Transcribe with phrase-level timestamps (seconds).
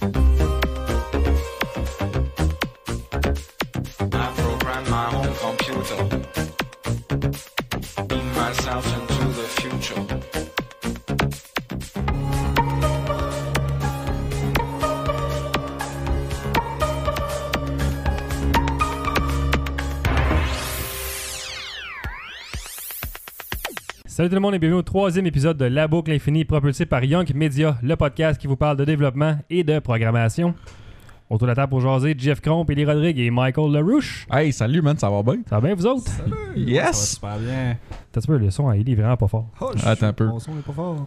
[0.00, 0.37] I
[24.18, 27.04] Salut tout le monde et bienvenue au troisième épisode de La Boucle Infinie propulsé par
[27.04, 30.56] Young Media, le podcast qui vous parle de développement et de programmation.
[31.30, 34.26] Autour de la table pour jaser, Jeff Cromp, Eli Rodrigue et Michael LaRouche.
[34.28, 35.36] Hey, salut, man, ça va bien?
[35.48, 36.10] Ça va bien vous autres?
[36.56, 36.82] Yes!
[37.20, 37.76] Ça va super bien.
[38.10, 39.46] T'as peu le son à Eli est vraiment pas fort.
[39.60, 40.26] Oh, Attends un peu.
[40.26, 41.06] Mon son est pas fort.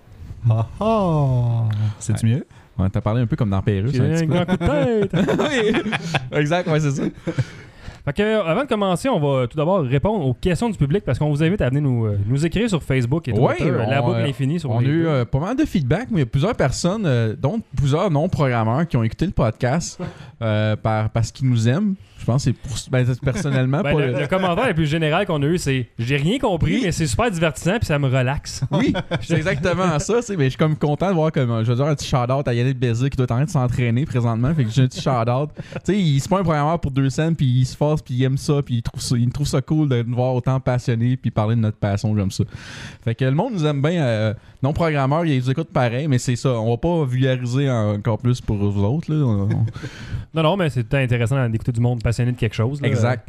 [0.50, 1.70] Ah ah!
[2.00, 2.48] C'est-tu mieux?
[2.80, 3.92] Ouais, t'as parlé un peu comme dans Pérus.
[3.92, 4.34] J'ai un petit un peu.
[4.34, 5.14] grand coup de tête.
[6.32, 7.04] oui, exact, ouais, c'est ça.
[8.06, 11.04] Fait que, euh, avant de commencer, on va tout d'abord répondre aux questions du public
[11.06, 14.02] parce qu'on vous invite à venir nous, euh, nous écrire sur Facebook et Twitter, La
[14.02, 16.24] Boucle euh, Infinie sur On a eu euh, pas mal de feedback, mais il y
[16.24, 20.00] a plusieurs personnes, euh, dont plusieurs non-programmeurs, qui ont écouté le podcast
[20.42, 21.96] euh, par, parce qu'ils nous aiment.
[22.20, 23.82] Je pense que c'est pour, ben, personnellement.
[23.84, 26.76] Ben, le, le- le commentaire le plus général qu'on a eu, c'est J'ai rien compris,
[26.76, 26.82] Oui.
[26.84, 28.62] mais c'est super divertissant puis ça me relaxe.
[28.72, 30.20] Oui, c'est exactement ça.
[30.38, 32.54] Mais je suis comme content de voir comme je veux dire un petit shout-out à
[32.54, 34.54] Yannick Bézir qui doit être en train de s'entraîner présentement.
[34.54, 35.50] Fait que j'ai un petit shout-out.
[35.56, 38.24] tu sais, il c'est pas un programmeur pour deux scènes, puis il se puis il
[38.24, 41.18] aime ça, puis il trouve ça, il trouve ça cool de nous voir autant passionné,
[41.18, 42.44] puis parler de notre passion comme ça.
[43.04, 44.04] Fait que le monde nous aime bien.
[44.04, 46.50] euh, non programmeurs, ils nous écoutent pareil, mais c'est ça.
[46.60, 49.12] On va pas vulgariser encore plus pour vous autres.
[49.14, 49.26] Là.
[49.26, 49.66] On- on-
[50.34, 52.82] Non, non, mais c'est intéressant d'écouter du monde passionné de quelque chose.
[52.82, 52.88] là.
[52.88, 53.28] exact.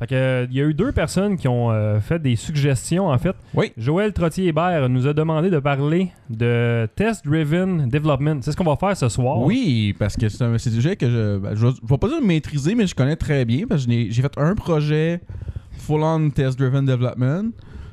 [0.00, 3.08] Fait que, euh, il y a eu deux personnes qui ont euh, fait des suggestions,
[3.08, 3.36] en fait.
[3.54, 3.70] Oui.
[3.76, 8.38] Joël Trottier-Hébert nous a demandé de parler de Test Driven Development.
[8.40, 9.38] C'est ce qu'on va faire ce soir.
[9.42, 12.22] Oui, parce que c'est un sujet que je, ben, je, vais- je vais pas dire
[12.22, 15.20] maîtriser, mais je connais très bien parce que j'ai fait un projet
[15.72, 17.50] full-on test-driven development.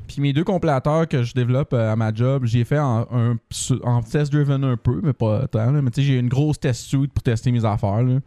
[0.08, 3.36] Puis mes deux compléteurs que je développe euh, à ma job, j'ai fait en, un-
[3.84, 5.70] en test-driven un peu, mais pas tant.
[5.72, 5.82] là.
[5.82, 8.02] Mais tu sais, j'ai une grosse test suite pour tester mes affaires.
[8.02, 8.20] Là.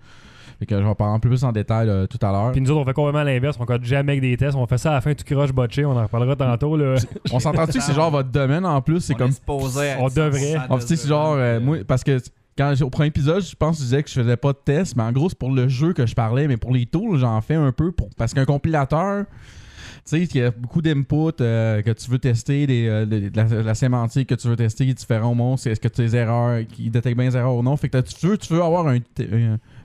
[0.61, 2.53] Fait que je vais en parler un peu plus en détail là, tout à l'heure.
[2.53, 3.57] Puis nous autres, on fait complètement l'inverse.
[3.59, 4.55] On code jamais avec des tests.
[4.57, 5.85] On fait ça à la fin, tu croches botché.
[5.87, 6.77] On en reparlera tantôt.
[6.77, 6.97] Là.
[7.33, 9.01] On s'entend-tu que c'est genre votre domaine en plus?
[9.01, 10.57] C'est On comme est On devrait.
[10.69, 12.19] 100% tu sais, c'est genre, euh, moi, parce que
[12.59, 14.59] quand j'ai- au premier épisode, je pense que je disais que je faisais pas de
[14.63, 17.17] test, mais en gros, c'est pour le jeu que je parlais, mais pour les tools,
[17.19, 21.41] j'en fais un peu pour parce qu'un compilateur, tu sais, il y a beaucoup d'inputs
[21.41, 24.49] euh, que tu veux tester, des, euh, de, de la, de la sémantique que tu
[24.49, 27.37] veux tester, différents mots, c'est est-ce que tu as des erreurs, qui détectent bien les
[27.37, 27.77] erreurs ou non.
[27.77, 28.99] Fait que tu veux, tu veux avoir un,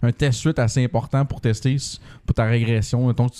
[0.05, 1.75] un test suite assez important pour tester
[2.25, 3.11] pour ta régression.
[3.13, 3.31] Donc,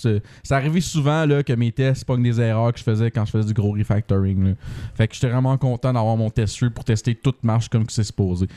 [0.44, 3.32] ça arrivait souvent là, que mes tests pognent des erreurs que je faisais quand je
[3.32, 4.50] faisais du gros refactoring.
[4.50, 4.52] là.
[4.96, 7.92] Fait que j'étais vraiment content d'avoir mon test suite pour tester toute marche comme que
[7.94, 8.48] c'est supposé.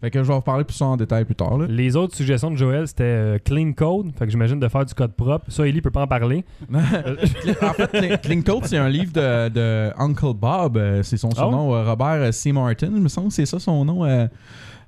[0.00, 1.58] Fait que je vais en reparler plus ça en détail plus tard.
[1.58, 1.66] Là.
[1.68, 4.12] Les autres suggestions de Joël, c'était euh, clean code.
[4.18, 5.46] Fait que j'imagine de faire du code propre.
[5.50, 6.44] Ça, Ellie peut pas en parler.
[6.74, 10.76] en fait, Clean- Code, c'est un livre de, de Uncle Bob.
[10.76, 12.52] euh, C'est son Ah surnom, euh, Robert C.
[12.52, 14.04] Martin, il me semble que c'est ça son nom.
[14.04, 14.26] euh,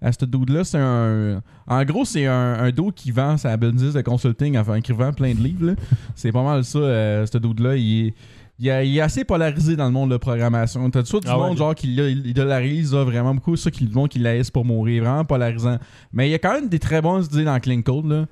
[0.03, 1.43] à ce dude-là, c'est un.
[1.67, 5.35] En gros, c'est un, un dude qui vend sa business de consulting en écrivant plein
[5.35, 5.75] de livres.
[6.15, 7.77] C'est pas mal ça, euh, ce dude-là.
[7.77, 8.15] Il est.
[8.63, 10.91] Il, est- il est assez polarisé dans le monde de la programmation.
[10.91, 11.49] T'as soit du Ah ouais.
[11.49, 14.35] monde genre qui l'a- il idolarise là, vraiment beaucoup, ça qui le monde qui la
[14.35, 15.79] laisse pour mourir, vraiment polarisant.
[16.13, 18.05] Mais il y a quand même des très bonnes idées dans Clean Code.
[18.07, 18.27] Là.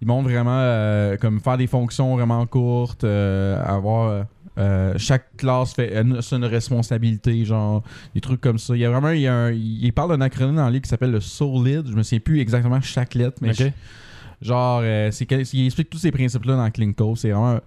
[0.00, 4.24] Ils montrent vraiment euh, comme faire des fonctions vraiment courtes, euh, avoir
[4.58, 7.82] euh, chaque classe fait une, c'est une responsabilité, genre
[8.14, 8.74] des trucs comme ça.
[8.76, 10.82] Il y a vraiment il, y a un- il parle d'un acronyme dans le livre
[10.82, 11.86] qui s'appelle le SOLID.
[11.88, 15.98] Je me souviens plus exactement chaque lettre, mais je- genre euh, c'est il explique tous
[15.98, 17.16] ces principes-là dans Code.
[17.16, 17.60] C'est vraiment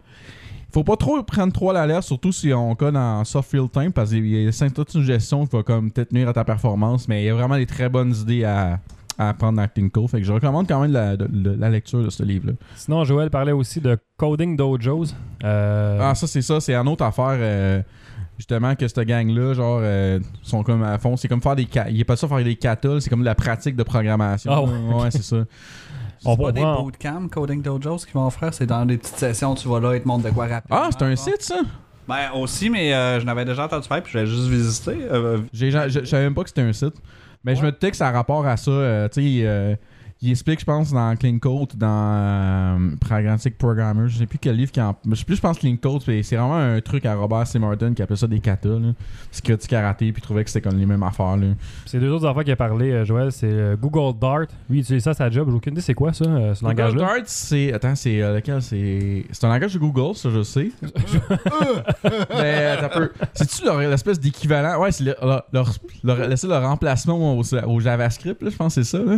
[0.74, 3.94] faut pas trop prendre trop à l'alerte, surtout si on code en soft real time,
[3.94, 7.08] parce qu'il y a toute une gestion qui va comme peut-être nuire à ta performance,
[7.08, 8.80] mais il y a vraiment des très bonnes idées à,
[9.18, 10.10] à apprendre Clean Code.
[10.10, 12.54] Fait que je recommande quand même la, de- de- la lecture de ce livre-là.
[12.76, 15.06] Sinon, Joël parlait aussi de Coding Dojos.
[15.44, 16.60] Euh, Ah, ça, c'est ça.
[16.60, 17.36] C'est une autre affaire.
[17.40, 17.82] euh,
[18.38, 21.16] justement, que cette gang-là, genre, euh, sont comme à fond.
[21.16, 21.68] C'est comme faire des.
[21.72, 24.52] ca- Il est pas ça faire des catas, c'est comme de la pratique de programmation.
[24.54, 25.38] Ah ouais, ouais, c'est ça.
[26.26, 29.56] on C'est pas des bootcamps Coding Dojos qui vont faire, c'est dans des petites sessions,
[29.56, 30.82] tu vas là, ils te montrent de quoi rapidement.
[30.84, 31.60] Ah, c'est un site, ça?
[32.08, 34.92] Ben aussi, mais euh, je n'avais déjà entendu parler, puis je l'ai juste visité.
[35.12, 36.94] Euh, je savais même pas que c'était un site.
[37.46, 38.72] Mais je me disais que ça a rapport à ça.
[38.72, 39.76] euh, tu sais, euh,
[40.26, 44.08] il explique, je pense, dans Clean Code, dans euh, Pragmatic Programmer.
[44.08, 44.96] Je sais plus quel livre qui en.
[45.10, 46.02] Je sais plus, je pense Clean Code.
[46.06, 47.60] C'est c'est vraiment un truc à Robert C.
[47.60, 48.70] Martin qui appelait ça des katas.
[48.70, 48.94] Là.
[49.30, 51.38] Parce qu'il critique karaté, puis il trouvait que c'était comme les mêmes affaires.
[51.38, 51.48] Là.
[51.86, 53.32] C'est deux autres affaires qu'il a parlé, euh, Joël.
[53.32, 54.42] C'est euh, Google Dart.
[54.70, 55.48] Lui, il utilise ça à sa job.
[55.50, 56.30] J'ai aucune idée c'est quoi ça, ce
[56.64, 57.00] Google langage-là.
[57.02, 57.74] Dart, c'est.
[57.74, 58.62] Attends, c'est euh, lequel?
[58.62, 60.72] C'est c'est un langage de Google, ça, je sais.
[62.38, 63.12] Mais peu.
[63.34, 64.80] C'est-tu leur- l'espèce d'équivalent?
[64.82, 65.46] Ouais, c'est le- leur,
[66.04, 69.04] le remplacement au, au JavaScript, là, je pense que c'est ça.
[69.04, 69.18] Là.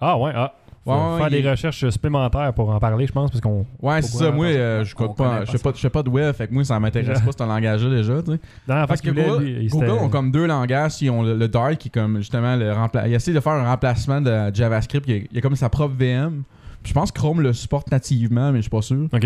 [0.00, 0.52] Ah ouais, ah.
[0.84, 3.64] Faut Ouais, faire il- des recherches supplémentaires pour en parler, je pense, parce qu'on.
[3.80, 4.30] Ouais, c'est ça.
[4.30, 5.70] Moi, euh, je connaît pas, je fais ça.
[5.72, 8.32] pas, je pas de web, fait que moi, ça m'intéresse pas ce langage-là déjà, tu
[8.32, 8.40] sais.
[8.66, 11.00] Fois Parce que Google, lui, Google ont comme deux langages.
[11.00, 13.54] Ils ont le, le Dart qui est comme justement le rempla- Il essaie de faire
[13.54, 15.06] un remplacement de JavaScript.
[15.08, 16.42] Il y a, il y a comme sa propre VM.
[16.82, 19.08] Puis je pense que Chrome le supporte nativement, mais je suis pas sûr.
[19.10, 19.24] Ok.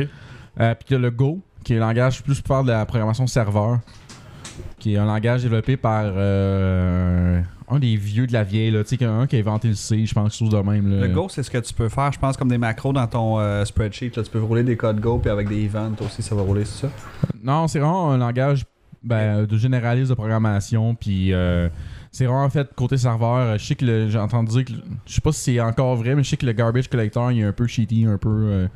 [0.60, 2.70] Euh, puis il y a le Go, qui est le langage plus pour faire de
[2.70, 3.80] la programmation serveur.
[4.78, 8.84] Qui est un langage développé par euh, un des vieux de la vieille, là.
[8.84, 10.90] Tu sais, un qui a inventé le C, je pense, chose de même.
[10.90, 11.06] Là.
[11.06, 13.38] Le Go, c'est ce que tu peux faire, je pense, comme des macros dans ton
[13.38, 14.12] euh, spreadsheet.
[14.16, 14.22] Là.
[14.22, 16.86] Tu peux rouler des codes Go, puis avec des events aussi, ça va rouler, c'est
[16.86, 16.92] ça?
[17.42, 18.64] Non, c'est vraiment un langage
[19.02, 20.94] ben, de généraliste de programmation.
[20.94, 21.68] Puis euh,
[22.10, 23.58] c'est vraiment en fait côté serveur.
[23.58, 24.72] Je sais que j'ai entendu dire que
[25.06, 27.40] je sais pas si c'est encore vrai, mais je sais que le garbage collector il
[27.40, 28.68] est un peu cheaty, un peu.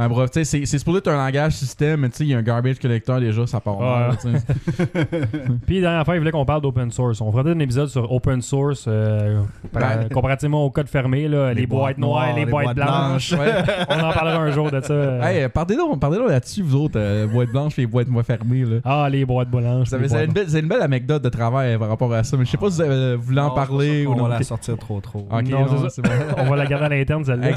[0.00, 2.24] Euh, ben, bref, tu sais, c'est c'est supposé être un langage système, mais tu sais,
[2.24, 4.94] il y a un garbage collector déjà, ça part mal, tu sais.
[5.66, 7.20] Puis, dernière fois, il voulait qu'on parle d'open source.
[7.20, 9.40] On ferait peut-être un épisode sur open source, euh,
[9.72, 13.32] Ben- comparativement au code fermé, là, les, boîtes noires, les, boîtes blanches.
[13.32, 13.52] Ouais.
[13.88, 15.28] On en parlera un jour de ça.
[15.30, 18.64] Hey, euh, parlez-donc parlez là-dessus, vous autres, euh, boîte blanche et boîte moi fermée.
[18.64, 18.76] Là.
[18.84, 19.88] Ah, les boîtes blanches.
[19.88, 22.44] C'est boîtes une, belle- c'est une belle anecdote de travail par rapport à ça, mais
[22.44, 24.22] je sais pas si vous avez- vous voulez en parler on ou non.
[24.24, 25.26] va la sortir trop trop.
[25.30, 26.10] Ok, Non, non, c'est c'est bon.
[26.38, 27.50] On va la garder à l'interne, celle-là.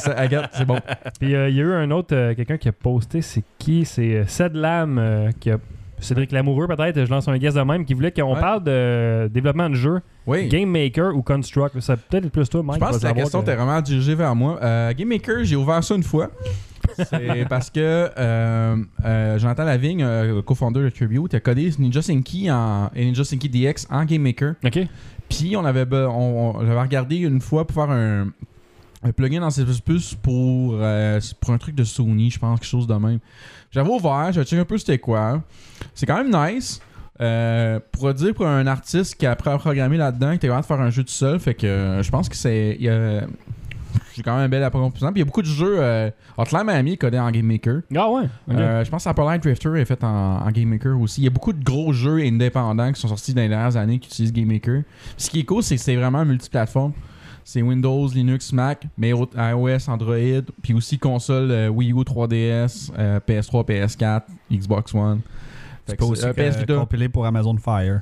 [0.53, 0.77] C'est bon.
[1.19, 3.85] Puis euh, il y a eu un autre, euh, quelqu'un qui a posté, c'est qui?
[3.85, 5.57] C'est euh, Ced Lam, euh, qui a.
[5.99, 8.41] Cédric Lamoureux, peut-être, je lance un guest de même, qui voulait qu'on Ouais.
[8.41, 10.49] parle de développement de jeu, Oui.
[10.49, 11.79] Game Maker ou Construct.
[11.79, 12.81] Ça peut être plus toi, Mike.
[12.81, 14.59] Je pense que la question que- était vraiment dirigée vers moi.
[14.93, 16.29] Game Maker, j'ai ouvert ça une fois.
[17.09, 18.75] C'est parce que euh,
[19.05, 23.47] euh, Jonathan Lavigne, euh, co-founder de Tribute, a codé Ninja Sinky en, et Ninja Sinky
[23.47, 24.55] DX en Game Maker.
[24.65, 24.79] Ok.
[25.29, 28.27] Puis on avait, on, on- regardé une fois pour faire un,
[29.03, 29.63] un plugin dans C++
[30.21, 33.19] pour, euh, pour un truc de Sony, je pense, quelque chose de même.
[33.71, 35.41] J'avais ouvert, j'avais checké un peu c'était quoi.
[35.93, 36.81] C'est quand même nice.
[37.21, 40.63] Euh, pour dire pour un artiste qui a appris à programmer là-dedans, qui était capable
[40.63, 42.77] de faire un jeu tout seul, fait que euh, je pense que c'est.
[44.15, 45.11] J'ai quand même un bel apprentissage.
[45.11, 45.75] Puis il y a beaucoup de jeux.
[45.79, 47.81] Euh, Hotline Miami est codé en Game Maker.
[47.95, 48.23] Ah ouais.
[48.49, 51.21] Euh, je pense que Apple Drifter est fait en, en Game Maker aussi.
[51.21, 53.99] Il y a beaucoup de gros jeux indépendants qui sont sortis dans les dernières années
[53.99, 54.83] qui utilisent Game Maker.
[55.17, 56.93] Ce qui est cool, c'est que c'est vraiment multiplateforme.
[57.45, 63.19] C'est Windows, Linux, Mac, mais iOS, Android, puis aussi console euh, Wii U, 3DS, euh,
[63.19, 65.21] PS3, PS4, Xbox One.
[65.99, 66.75] Aussi c'est- euh, que- PS Vita.
[66.75, 68.01] compiler pour Amazon Fire.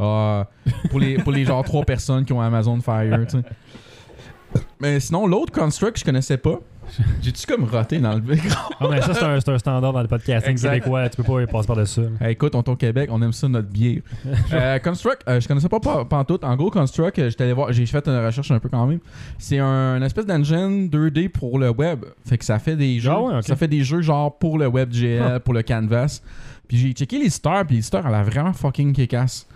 [0.00, 0.46] Ah,
[0.90, 3.44] pour, les, pour les genre trois personnes qui ont Amazon Fire, tu sais.
[4.80, 6.58] Mais sinon, l'autre Construct, je connaissais pas.
[7.22, 8.74] J'ai-tu comme roté dans le micro?
[8.80, 10.70] Ah, mais ça, c'est un, c'est un standard dans le podcasting Exact.
[10.74, 11.08] québécois.
[11.08, 12.00] Tu peux pas y passer par-dessus.
[12.02, 12.08] là.
[12.26, 14.00] Hey, écoute, on est au Québec, on aime ça notre bière.
[14.52, 16.06] Euh, Construct, euh, je connaissais pas pas
[16.42, 19.00] en gros, Construct, euh, j'étais allé voir, j'ai fait une recherche un peu quand même.
[19.38, 22.04] C'est un, une espèce d'engine 2D pour le web.
[22.26, 23.10] Fait que ça fait des jeux.
[23.12, 23.42] Ah ouais, ok.
[23.44, 25.40] Ça fait des jeux genre pour le WebGL, Ah.
[25.40, 26.20] pour le Canvas.
[26.68, 29.46] Puis j'ai checké les stars, puis les stars, elle a vraiment fucking kick-ass.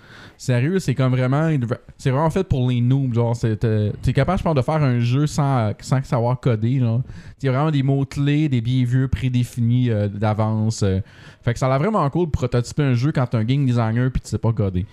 [0.40, 1.50] Sérieux, c'est comme vraiment.
[1.96, 3.12] C'est vraiment fait pour les noobs.
[3.12, 6.79] Genre, c'est, euh, t'es capable, je pense, de faire un jeu sans, sans savoir coder.
[6.79, 7.02] Genre.
[7.43, 10.85] Il y a vraiment des mots-clés, des behaviors prédéfinis euh, d'avance.
[10.85, 11.00] euh.
[11.43, 13.67] Fait que ça a l'air vraiment cool de prototyper un jeu quand t'es un game
[13.67, 14.87] designer puis tu sais pas coder.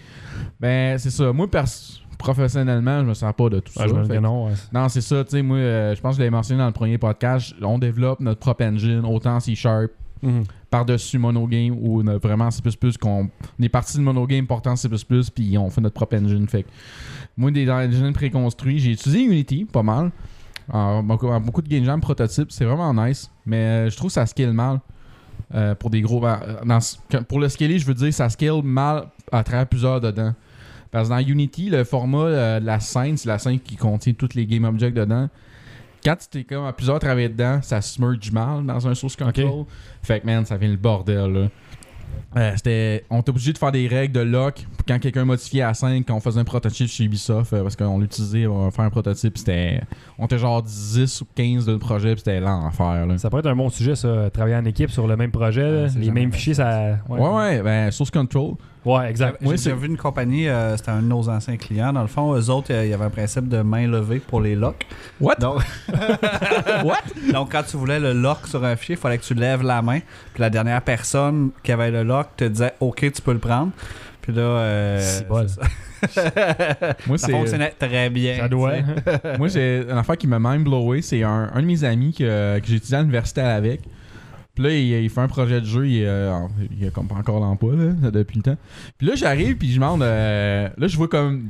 [0.59, 1.31] Ben, c'est ça.
[1.31, 1.47] Moi,
[2.17, 4.03] professionnellement, je me sers pas de tout Ah, ça.
[4.05, 4.47] Fait non.
[4.47, 4.53] ouais.
[4.73, 5.23] non, c'est ça.
[5.23, 7.53] Tu sais, moi, euh, je pense que je l'avais mentionné dans le premier podcast.
[7.61, 9.39] On développe notre propre engine, autant
[10.25, 10.43] Mhm.
[10.71, 12.61] par-dessus monogame ou vraiment C++
[12.99, 13.29] qu'on
[13.59, 14.89] on est parti de monogame portant C++
[15.33, 16.47] puis on fait notre propre engine.
[16.47, 16.65] Fait
[17.37, 20.11] moi des engines préconstruits j'ai utilisé Unity pas mal.
[21.03, 24.79] Beaucoup, de game jam prototypes c'est vraiment nice mais euh, je trouve ça scale mal
[25.53, 29.43] euh, pour des gros euh, pour le scaler je veux dire ça scale mal à
[29.43, 30.33] travers plusieurs dedans.
[30.89, 34.33] Parce que dans Unity le format de la scène c'est la scène qui contient toutes
[34.33, 35.29] les game objects dedans
[36.05, 39.15] quand tu t'es comme à plusieurs travailler dedans, ça se merge mal dans un source
[39.15, 39.65] control.
[40.03, 41.47] Fait que man, ça vient le bordel là.
[42.37, 45.73] Euh, c'était, on était obligé de faire des règles de lock quand quelqu'un modifiait à
[45.73, 48.89] 5 quand on faisait un prototype chez Ubisoft euh, parce qu'on l'utilisait pour faire un
[48.89, 49.81] prototype c'était
[50.17, 53.17] on était genre 10 ou 15 de le projet puis c'était l'enfer là.
[53.17, 54.29] Ça pourrait être un bon sujet, ça.
[54.31, 55.85] Travailler en équipe sur le même projet.
[55.85, 56.97] Ouais, les mêmes fichiers, ça.
[57.09, 58.55] Ouais ouais, ben source control.
[58.85, 59.41] Ouais, exact.
[59.41, 61.91] Moi, J'ai vu une compagnie, euh, c'était un de nos anciens clients.
[61.91, 64.41] Dans le fond, eux autres, euh, il y avait un principe de main levée pour
[64.41, 64.85] les locks.
[65.19, 65.35] What?
[65.35, 65.61] Donc,
[67.33, 69.81] Donc, quand tu voulais le lock sur un fichier, il fallait que tu lèves la
[69.81, 69.99] main.
[70.33, 73.71] Puis la dernière personne qui avait le lock te disait OK, tu peux le prendre.
[74.21, 75.47] Puis là, euh, C'est bol.
[75.49, 75.61] ça,
[77.07, 78.37] Moi ça c'est fonctionnait très bien.
[78.37, 78.73] Ça doit.
[78.73, 79.37] sais.
[79.37, 81.01] Moi, j'ai une affaire qui m'a mind blowé.
[81.01, 83.81] C'est un, un de mes amis que, que j'ai étudié à l'université avec.
[84.55, 85.87] Puis là, il, il fait un projet de jeu.
[85.87, 86.39] Il, euh,
[86.79, 88.57] il a comme pas encore l'emploi là, depuis le temps.
[88.97, 90.01] Puis là, j'arrive, puis je demande.
[90.01, 91.49] euh, là, je vois comme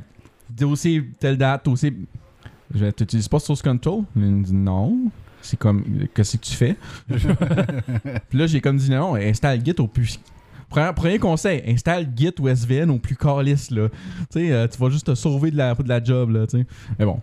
[0.50, 1.94] dossier telle date, dossier.
[2.98, 4.04] T'utilises pas Source Control?
[4.16, 4.98] Il me dit non.
[5.42, 5.84] C'est comme.
[6.14, 6.76] Qu'est-ce que tu fais?
[7.08, 10.20] Puis là, j'ai comme dit non, installe Git au plus.
[10.68, 13.88] Premier, premier conseil, installe Git ou SVN au plus calice, là.
[13.90, 13.96] Tu
[14.32, 16.66] sais, euh, tu vas juste te sauver de la, de la job, là, tu sais.
[16.98, 17.20] Mais bon.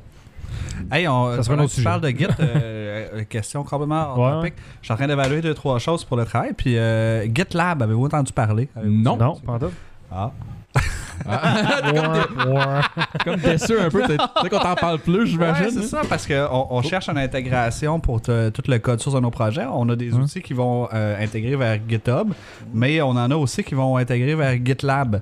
[0.91, 1.85] Hey, on, Ça sera un pendant autre que tu sujet.
[1.85, 4.55] parles de Git, euh, euh, question complètement hors Ouais, topic.
[4.81, 6.53] Je suis en train d'évaluer deux, trois choses pour le travail.
[6.57, 8.69] Puis euh, GitLab, avez-vous entendu parler?
[8.85, 9.17] Non.
[9.17, 9.71] Non, pas en tout.
[10.11, 10.31] Ah.
[11.25, 12.81] Ouais.
[13.25, 15.71] Comme déçu un peu, peut-être qu'on t'en parle plus, Ouais, j'imagine.
[15.71, 19.21] c'est ça, parce qu'on on cherche une intégration pour te- tout le code source de
[19.21, 19.65] nos projets.
[19.73, 20.21] On a des Hein?
[20.23, 22.33] outils qui vont euh, intégrer vers GitHub,
[22.75, 25.21] mais on en a aussi qui vont intégrer vers GitLab.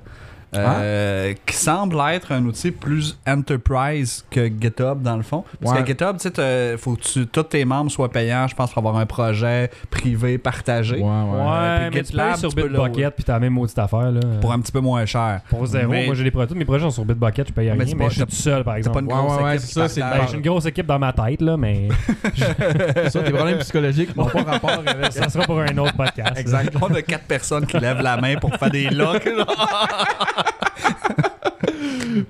[0.55, 5.43] Euh, qui semble être un outil plus enterprise que GitHub dans le fond.
[5.61, 5.83] Parce Ouais.
[5.83, 8.79] que GitHub, tu sais, faut que tu- tous tes membres soient payants, je pense, pour
[8.79, 10.95] avoir un projet privé partagé.
[10.97, 11.07] Ouais, ouais.
[11.07, 13.79] Ouais, puis mais tu GitLab, payes sur tu peux Bitbucket, puis t'as la même maudite
[13.79, 14.11] affaire.
[14.11, 14.19] Là.
[14.41, 15.41] Pour un petit peu moins cher.
[15.49, 15.89] Pour zéro.
[15.91, 16.47] Mais- Moi, j'ai les projets.
[16.47, 17.85] Tous mes projets sont sur Bitbucket, je paye Mais rien.
[17.85, 18.93] c'est Mais pas- je suis tout seul, par T'as exemple.
[18.95, 20.01] pas une Ouais, grosse ouais, ouais, équipe ça, c'est.
[20.01, 21.87] Ben, j'ai une grosse équipe dans ma tête, là, mais
[23.09, 25.23] Ça, tes problèmes psychologiques n'ont pas rapport avec ça.
[25.23, 26.37] ça sera pour un autre podcast.
[26.37, 26.75] Exact.
[26.81, 29.27] On a quatre personnes qui lèvent la main pour faire des locks.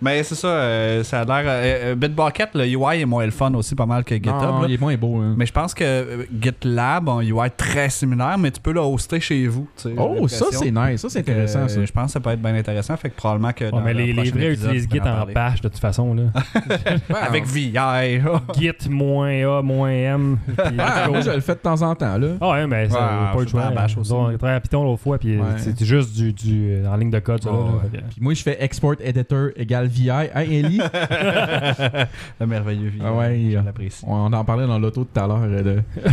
[0.01, 1.43] Mais c'est ça, euh, ça a l'air.
[1.45, 4.31] euh, euh, Bitbucket, le UI est moins le fun aussi, pas mal que GitHub.
[4.33, 5.17] Non, il est moins beau.
[5.17, 5.33] hein.
[5.37, 8.79] Mais je pense que euh, GitLab a un UI très similaire, mais tu peux le
[8.79, 9.67] hoster chez vous.
[9.97, 11.01] Oh, ça, c'est nice.
[11.01, 11.85] Ça, c'est intéressant, Euh, ça.
[11.85, 12.95] Je pense que ça peut être bien intéressant.
[12.97, 13.65] Fait que probablement que.
[13.83, 16.13] Mais le les, vrais épisode, utilisent Git en en bash de toute façon.
[16.13, 16.23] Là.
[17.21, 17.73] Avec VI.
[18.57, 20.37] Git moins A moins M.
[20.45, 22.27] puis Ah, moi, je le fais de temps en temps, là.
[22.41, 23.69] Ah ouais, mais ça, Ouais, pas le choix.
[23.71, 24.11] bash aussi.
[24.11, 25.45] On travaille à Python l'autre fois, puis Ouais.
[25.57, 27.49] c'était juste du, du, en ligne de code, ça.
[27.49, 27.71] là, Ouais, là.
[27.73, 27.79] ouais.
[27.91, 30.09] Fait que- Puis moi, je fais export editor égale VI.
[30.09, 30.81] Hein, Ellie?
[32.39, 33.01] Le merveilleux VI.
[33.03, 34.03] Ah ouais, je euh, l'apprécie.
[34.07, 35.41] on en parlait dans l'auto tout à l'heure.
[35.43, 35.81] euh, de...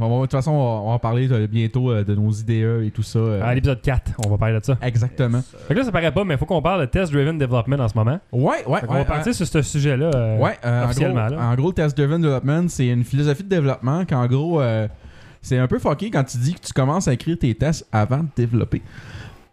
[0.00, 2.92] On toute façon, on va, on va en parler euh, bientôt de nos IDE et
[2.94, 3.18] tout ça.
[3.42, 4.76] À l'épisode 4, on va parler de ça.
[4.82, 5.40] Exactement.
[5.66, 7.88] Fait que là, ça paraît pas, mais il faut qu'on parle de test-driven development en
[7.88, 8.20] ce moment.
[8.30, 8.80] Ouais, ouais.
[8.84, 10.10] Ouais, va partir sur ce sujet-là.
[10.14, 11.40] euh, Ouais, euh, en, gros, officiellement, là.
[11.40, 14.86] en gros, le test-driven development, c'est une philosophie de développement qu'en gros, euh,
[15.42, 18.18] c'est un peu fucké quand tu dis que tu commences à écrire tes tests avant
[18.18, 18.82] de développer.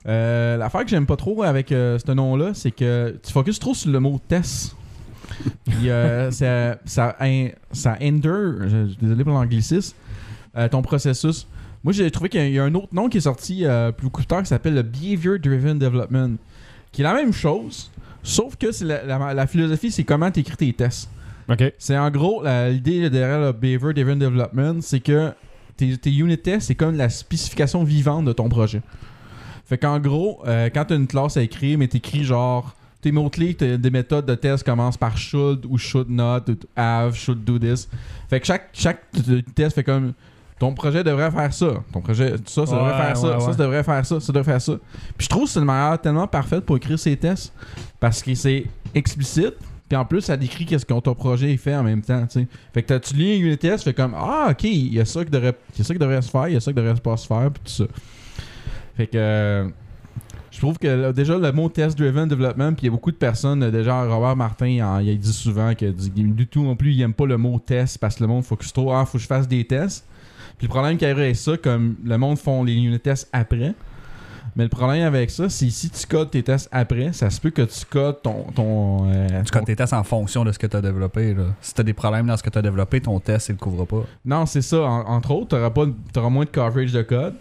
[0.07, 3.73] Euh, L'affaire que j'aime pas trop avec euh, ce nom-là, c'est que tu focuses trop
[3.73, 4.75] sur le mot test.
[5.65, 7.15] Puis euh, ça, ça,
[7.71, 9.95] ça hinder, je- désolé pour l'anglicisme,
[10.71, 11.47] ton processus.
[11.83, 13.63] Moi, j'ai trouvé qu'il y a- un autre nom qui est sorti
[13.97, 16.35] plus plus tard qui s'appelle le Behavior Driven Development,
[16.91, 17.91] qui est la même chose,
[18.23, 21.09] sauf que c'est la, la- la philosophie, c'est comment tu écris tes tests.
[21.77, 25.31] C'est en gros, l'idée derrière le Behavior Driven Development, c'est que
[25.77, 28.81] tes, tes unit tests, c'est comme la spécification vivante de ton projet.
[29.65, 32.75] Fait qu'en gros, euh, quand tu as une classe à écrire, mais t'écris genre.
[33.01, 37.13] Tes mots-clés, t'as des méthodes de test commencent par should ou should not, ou have,
[37.13, 37.87] should do this.
[38.31, 39.01] Fait que chaque, chaque
[39.53, 40.13] test fait comme.
[40.57, 41.73] Ton projet devrait faire ça.
[41.91, 43.27] Ton projet, ça, ça devrait faire ça.
[43.27, 43.53] ouais, Ça, ouais.
[43.53, 44.19] ça devrait faire ça.
[44.19, 44.73] Ça devrait faire ça.
[45.17, 47.53] Puis je trouve que c'est une manière tellement parfaite pour écrire ces tests.
[47.99, 49.53] Parce que c'est explicite.
[49.87, 52.25] Puis en plus, ça décrit qu'est-ce que ton projet fait en même temps.
[52.73, 55.05] Fait que t'as- tu lis un unit test, fait comme Ah, ok, il y a
[55.05, 56.71] ça qui devrait, il y a ça qui devrait se faire, il y a ça
[56.71, 57.85] qui devrait pas se faire, puis tout ça.
[58.95, 59.69] Fait que.
[60.51, 63.11] je trouve que là, déjà le mot test driven development, puis il y a beaucoup
[63.11, 66.63] de personnes, euh, déjà Robert Martin, il, en- il dit souvent que du, du tout
[66.63, 69.05] non plus, il aime pas le mot test parce que le monde focus trop, ah,
[69.05, 70.05] faut que je fasse des tests.
[70.57, 73.27] Puis le problème qu'il y a avec ça, comme le monde font les unit tests
[73.33, 73.73] après,
[74.55, 77.49] mais le problème avec ça, c'est si tu codes tes tests après, ça se peut
[77.49, 78.43] que tu codes ton.
[78.55, 81.33] ton, euh, Tu ton- codes tes tests en fonction de ce que tu as développé.
[81.33, 81.47] Là.
[81.59, 83.57] Si tu as des problèmes dans ce que tu as développé, ton test, il le
[83.57, 84.03] couvre pas.
[84.23, 84.81] Non, c'est ça.
[84.83, 87.33] En- entre autres, t'auras pas, t'auras moins de coverage de code.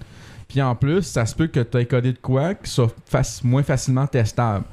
[0.55, 2.95] Puis en plus, ça se peut que tu aies codé de quoi qui soit
[3.43, 4.65] moins facilement testable.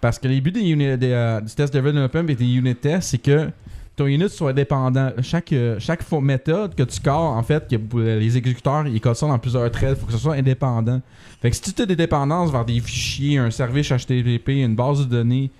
[0.00, 3.10] Parce que les buts des uni- des, euh, du test development et des unit tests,
[3.10, 3.48] c'est que
[3.94, 5.12] ton unit soit dépendant.
[5.22, 9.14] Chaque, euh, chaque méthode que tu corps, en fait, que euh, les exécuteurs, ils codent
[9.14, 9.90] ça dans plusieurs threads.
[9.92, 11.00] Il faut que ce soit indépendant.
[11.40, 14.98] Fait que si tu as des dépendances vers des fichiers, un service HTTP, une base
[14.98, 15.52] de données,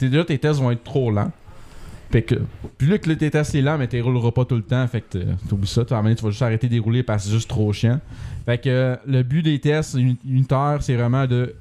[0.00, 1.30] déjà tes tests vont être trop lents.
[2.12, 2.34] Fait que,
[2.78, 4.86] puis là que là, tes tests c'est lent, mais tu rouleras pas tout le temps.
[4.86, 5.84] Fait que t'es- t'oublies ça.
[5.84, 7.48] Tu, à un moment donné, tu vas juste arrêter de dérouler parce que c'est juste
[7.48, 8.00] trop chiant.
[8.44, 11.54] Fait que euh, le but des tests uni- unitaires, c'est vraiment de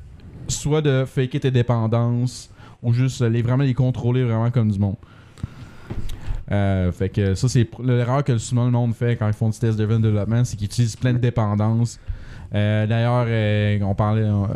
[0.49, 2.49] soit de faker tes dépendances
[2.83, 4.95] ou juste euh, les, vraiment les contrôler vraiment comme du monde.
[6.51, 9.57] Euh, fait que ça, c'est l'erreur que souvent le monde fait quand ils font du
[9.57, 11.97] test driven development, c'est qu'ils utilisent plein de dépendances.
[12.53, 14.23] Euh, D'ailleurs, euh, on parlait.
[14.23, 14.47] euh,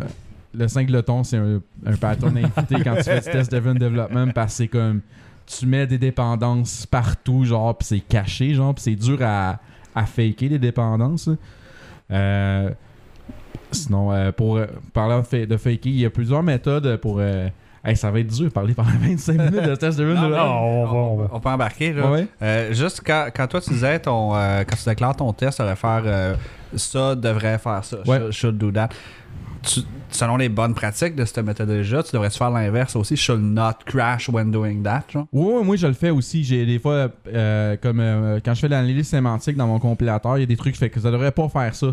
[0.53, 4.53] le singleton, c'est un, un pattern éviter quand tu fais du test driven development parce
[4.53, 5.01] que c'est comme
[5.45, 9.59] tu mets des dépendances partout, genre, pis c'est caché, genre, pis c'est dur à,
[9.93, 11.29] à faker les dépendances.
[12.11, 12.69] Euh,
[13.71, 17.17] sinon, euh, pour euh, parler de, fa- de faker, il y a plusieurs méthodes pour.
[17.19, 17.49] euh,
[17.83, 20.29] hey, ça va être dur de parler pendant 25 minutes de test Non, development.
[20.29, 21.29] non, on va- on va.
[21.33, 21.93] On peut embarquer.
[21.93, 22.11] Là.
[22.11, 22.27] Ouais.
[22.41, 25.63] Euh, juste quand, quand toi tu disais ton euh, quand tu déclares ton test, ça
[25.63, 26.35] devrait faire euh,
[26.75, 28.17] ça, devrait faire ça, Ouais.
[28.19, 28.89] should, should do that.
[30.09, 34.29] Selon les bonnes pratiques de cette méthodologie-là, tu devrais faire l'inverse aussi, should not crash
[34.29, 35.03] when doing that.
[35.09, 35.27] Genre.
[35.33, 36.43] Oui, oui, moi je le fais aussi.
[36.43, 40.41] J'ai des fois, euh, comme euh, quand je fais l'analyse sémantique dans mon compilateur, il
[40.41, 41.87] y a des trucs fait que ça devrait pas faire ça.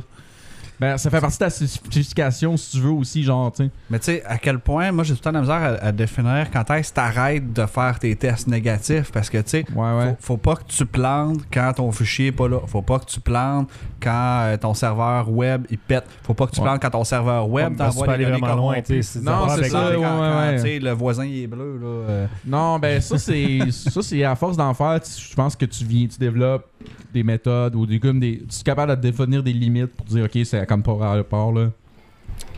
[0.82, 3.70] Ben, ça fait partie de ta spécification si tu veux aussi, genre, tu sais.
[3.90, 5.86] Mais tu sais, à quel point, moi j'ai tout le temps de la misère à,
[5.86, 9.64] à définir quand est-ce que t'arrêtes de faire tes tests négatifs parce que tu sais,
[9.74, 10.08] Ouais, ouais.
[10.20, 12.58] faut, faut pas que tu plantes quand ton fichier est pas là.
[12.66, 13.68] Faut pas que tu plantes
[14.02, 16.04] quand euh, ton serveur web il pète.
[16.24, 16.66] Faut pas que tu Ouais.
[16.66, 18.96] plantes quand ton serveur web t'envoie aller des données vraiment loin, corrompues.
[18.96, 19.20] tu sais.
[19.20, 20.56] Non, c'est ça, Quand- ouais, quand, ouais.
[20.56, 21.86] tu sais, le voisin il est bleu là.
[21.86, 25.64] euh, Non, ben ça c'est ça c'est à force d'en faire, tu- je pense que
[25.64, 26.66] tu viens, tu développes
[27.14, 30.24] des méthodes ou des comme des, tu es capable de définir des limites pour dire
[30.24, 31.68] ok c'est comme pas rapport là.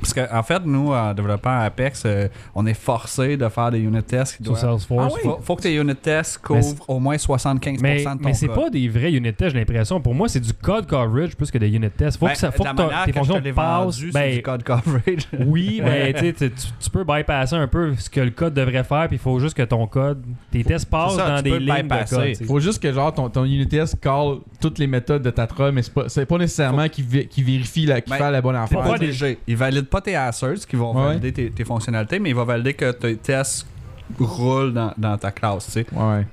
[0.01, 3.79] Parce qu'en en fait, nous, en développant Apex, euh, on est forcé de faire des
[3.79, 4.61] unit tests qui sur doivent.
[4.79, 5.15] Salesforce.
[5.23, 8.49] Faut, faut que tes unit tests couvrent au moins 75% Mais, de ton mais c'est
[8.49, 10.01] pas des vrais unit tests, j'ai l'impression.
[10.01, 12.19] Pour moi, c'est du code coverage plus que des unit tests.
[12.19, 14.01] Faut Ben, que ça, faut que tes que je fonctions passent.
[14.13, 15.29] Ben, du code coverage.
[15.47, 18.55] oui, mais tu sais, tu, tu- tu peux bypasser un peu ce que le code
[18.55, 21.59] devrait faire, puis il faut juste que ton code, tes tests passent ça, dans des
[21.59, 22.35] lignes de bypasser.
[22.39, 22.47] code.
[22.47, 25.75] Faut juste que genre ton, ton unit test call toutes les méthodes de ta trame
[25.75, 28.41] mais c'est pas, c'est pas nécessairement qu'il vé- qu'il vérifie la, qu'il Ben, fait la
[28.41, 28.97] bonne C'est affaire.
[28.99, 29.27] pas.
[29.47, 31.09] Il valide pas tes asserts qui vont Ouais.
[31.09, 33.67] valider tes, tes fonctionnalités, mais il va valider que tes tests
[34.19, 35.87] roulent dans, dans ta classe, tu sais.
[35.93, 36.27] Ouais.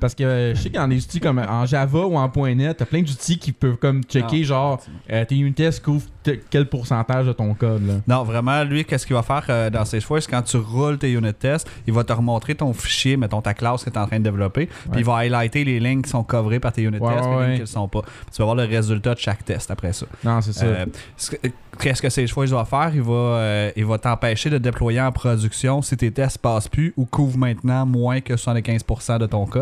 [0.00, 2.84] Parce que euh, je sais qu'en des outils comme en Java ou en .NET, t'as
[2.86, 4.44] plein d'outils qui peuvent comme checker Non.
[4.44, 4.80] genre
[5.12, 6.06] euh, tes unit tests couvrent
[6.50, 7.94] quel pourcentage de ton code là.
[8.06, 11.32] Non, vraiment, lui, qu'est-ce qu'il va faire euh, dans Salesforce, quand tu roules tes unit
[11.32, 14.18] tests, il va te remontrer ton fichier, mettons ta classe que tu es en train
[14.18, 17.14] de développer, puis il va highlighter les lignes qui sont coverées par tes unit Ouais,
[17.14, 18.02] tests, ouais, les lignes qui ne le sont pas.
[18.32, 20.06] Tu vas voir le résultat de chaque test après ça.
[20.24, 20.64] Non, c'est ça.
[20.66, 20.86] Euh,
[21.16, 21.36] ce que-
[21.78, 22.90] Qu'est-ce que Salesforce va faire?
[22.94, 27.06] Il va, il va t'empêcher de déployer en production si tes tests passent plus ou
[27.06, 29.59] couvrent maintenant moins que 75% de ton code.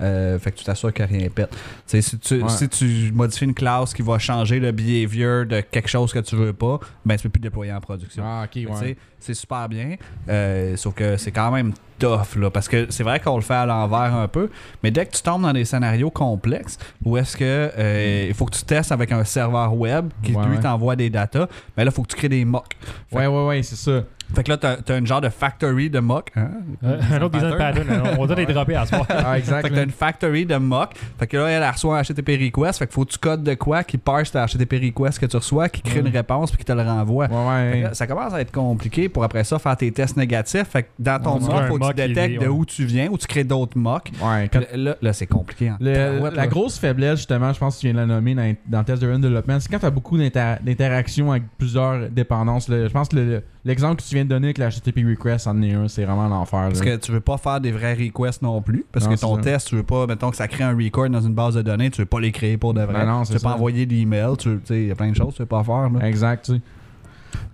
[0.00, 1.56] Euh, fait que tu t'assures que rien pète.
[1.86, 2.48] Si, tu, Ouais.
[2.48, 6.36] si tu modifies une classe qui va changer le behavior de quelque chose que tu
[6.36, 8.22] veux pas, ben tu peux plus déployer en production.
[8.26, 8.96] ah, Fait ouais.
[9.20, 9.96] C'est super bien,
[10.28, 13.54] euh, sauf que c'est quand même tough, là, parce que c'est vrai qu'on le fait
[13.54, 14.50] à l'envers un peu,
[14.82, 18.44] mais dès que tu tombes dans des scénarios complexes, où est-ce que euh, il faut
[18.44, 21.90] que tu testes avec un serveur web qui Ouais, lui t'envoie des datas, ben là,
[21.90, 22.76] il faut que tu crées des mocks.
[23.12, 24.02] Ouais, ouais, ouais, c'est ça.
[24.34, 26.30] Fait que là, t'as as une genre de factory de mock.
[26.36, 26.48] Hein?
[26.82, 28.02] Euh, un autre design pattern.
[28.18, 29.06] On doit les dropper à ce soir.
[29.10, 29.62] Ah, Fait exact.
[29.62, 29.76] que là.
[29.76, 30.90] t'as une factory de mock.
[31.18, 32.78] Fait que là, elle reçoit un HTTP request.
[32.78, 35.36] Fait que faut que tu codes de quoi qui parse ta HTTP request que tu
[35.36, 37.26] reçois, qui crée une réponse puis qui te le renvoie.
[37.26, 37.82] Ouais, Fait que ouais.
[37.82, 40.64] là, ça commence à être compliqué pour après ça faire tes tests négatifs.
[40.68, 42.48] Fait que dans ton Ouais, mock, faut que tu détectes de ouais.
[42.48, 44.10] où tu viens ou tu crées d'autres mocks.
[44.22, 45.72] Ouais, quand- là, là, c'est compliqué.
[45.80, 46.46] Le- la là.
[46.46, 49.00] grosse faiblesse, justement, je pense que tu viens de la nommer dans, dans le test
[49.02, 52.66] de run development, c'est quand tu as beaucoup d'inter- d'interactions avec plusieurs dépendances.
[52.68, 55.60] je pense que le- l'exemple que tu viens de donner avec la HTTP request en
[55.62, 56.60] est un, c'est vraiment l'enfer.
[56.68, 58.84] Parce que tu veux pas faire des vrais requests non plus.
[58.90, 61.20] Parce Non, que ton test, tu veux pas, mettons que ça crée un record dans
[61.20, 62.92] une base de données, tu veux pas les créer pour de vrai.
[63.04, 65.32] Ben non, tu veux pas envoyer d'emails, tu sais, il y a plein de choses
[65.32, 65.90] que tu veux pas faire.
[65.90, 66.06] là.
[66.08, 66.60] Exact, tu sais.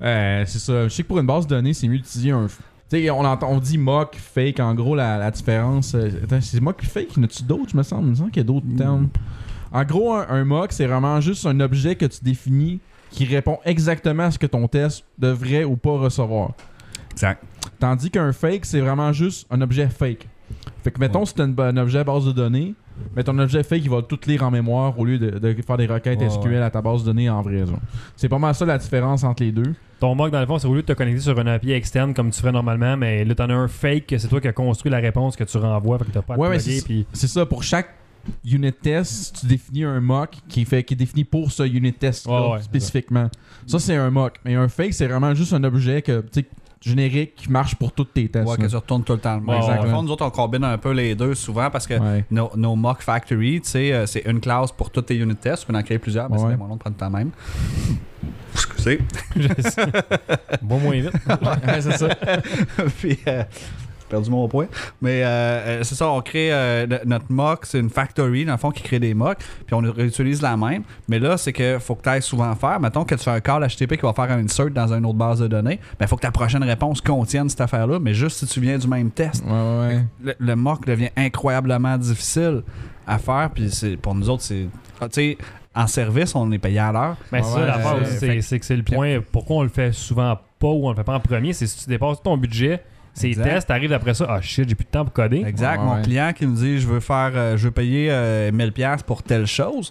[0.02, 0.84] Euh, c'est ça.
[0.84, 2.46] Je sais que pour une base de données, c'est mieux d'utiliser un.
[2.90, 4.60] Tu sais, on, entend, on dit mock, fake.
[4.60, 5.94] En gros, la, la différence.
[5.94, 7.16] euh, attends, c'est mock, fake.
[7.16, 8.04] Y en a-tu d'autres, je me semble?
[8.06, 9.08] Il me semble qu'il y a d'autres termes.
[9.72, 13.58] En gros, un, un mock, c'est vraiment juste un objet que tu définis qui répond
[13.64, 16.52] exactement à ce que ton test devrait ou pas recevoir.
[17.12, 17.42] Exact.
[17.78, 20.28] Tandis qu'un fake, c'est vraiment juste un objet fake.
[20.82, 21.44] Fait que, mettons, Ouais.
[21.44, 22.74] une- un objet base de données,
[23.16, 25.76] mais ton objet fake, il va tout lire en mémoire au lieu de, de faire
[25.76, 26.56] des requêtes Ouais, SQL ouais.
[26.58, 27.64] à ta base de données en vrai.
[28.16, 29.74] C'est pas mal ça la différence entre les deux.
[29.98, 32.14] Ton mock, dans le fond, c'est au lieu de te connecter sur un API externe
[32.14, 34.52] comme tu ferais normalement, mais là, t'en as un fake que c'est toi qui as
[34.52, 37.44] construit la réponse que tu renvoies, fait que t'as pas à Ouais, c'est- C'est ça,
[37.46, 37.88] pour chaque
[38.44, 42.26] unit test, tu définis un mock qui, fait, qui est défini pour ce unit test
[42.26, 43.28] ouais, spécifiquement.
[43.66, 44.36] Ça, c'est un mock.
[44.44, 46.24] Mais un fake, c'est vraiment juste un objet que,
[46.80, 48.48] générique qui marche pour tous tes tests.
[48.48, 49.38] Ouais, que tu retournes tout le temps.
[49.40, 49.90] ouais.
[49.90, 52.24] fond, nous autres, on combine un peu les deux souvent parce que Ouais.
[52.30, 55.66] nos, mock factory, tu sais, euh, c'est une classe pour toutes tes unit tests.
[55.66, 56.42] Tu peux en créer plusieurs, mais Ouais.
[56.42, 57.30] c'est bien mon nom de prendre le temps même.
[58.54, 59.00] Excusez.
[59.36, 59.86] je sais.
[60.62, 61.12] Bon, moins vite.
[61.26, 62.08] Ouais, c'est ça.
[62.98, 63.44] Puis, euh,
[64.10, 64.66] perdu mon point.
[65.00, 68.58] Mais euh, euh, c'est ça, on crée euh, notre mock, c'est une factory, dans le
[68.58, 69.38] fond, qui crée des mocks.
[69.66, 70.82] Puis on réutilise la même.
[71.08, 72.78] Mais là, c'est que faut que tu ailles souvent faire.
[72.80, 75.18] Mettons que tu fais un call HTTP qui va faire un insert dans une autre
[75.18, 75.80] base de données.
[75.98, 78.88] Ben, faut que ta prochaine réponse contienne cette affaire-là, mais juste si tu viens du
[78.88, 79.42] même test.
[79.46, 80.04] Ouais, ouais, ouais.
[80.22, 82.62] le, le mock devient incroyablement difficile
[83.06, 83.50] à faire.
[83.54, 84.66] Puis c'est, pour nous autres, c'est.
[85.00, 85.38] ah, Tu sais,
[85.74, 87.16] en service, on est payé à l'heure.
[87.30, 89.20] Mais Ouais, ça, l'affaire aussi, c'est que c'est le point.
[89.32, 91.84] Pourquoi on le fait souvent pas ou on le fait pas en premier, c'est si
[91.84, 92.82] tu dépasses ton budget,
[93.28, 93.44] Exact.
[93.44, 95.42] tests, t'arrives après ça, ah shit, j'ai plus de temps pour coder.
[95.46, 95.78] Exact.
[95.78, 96.02] Ouais, Mon ouais.
[96.02, 99.22] client qui me dit je veux faire euh, je veux payer euh, 1000 pièces pour
[99.22, 99.90] telle chose.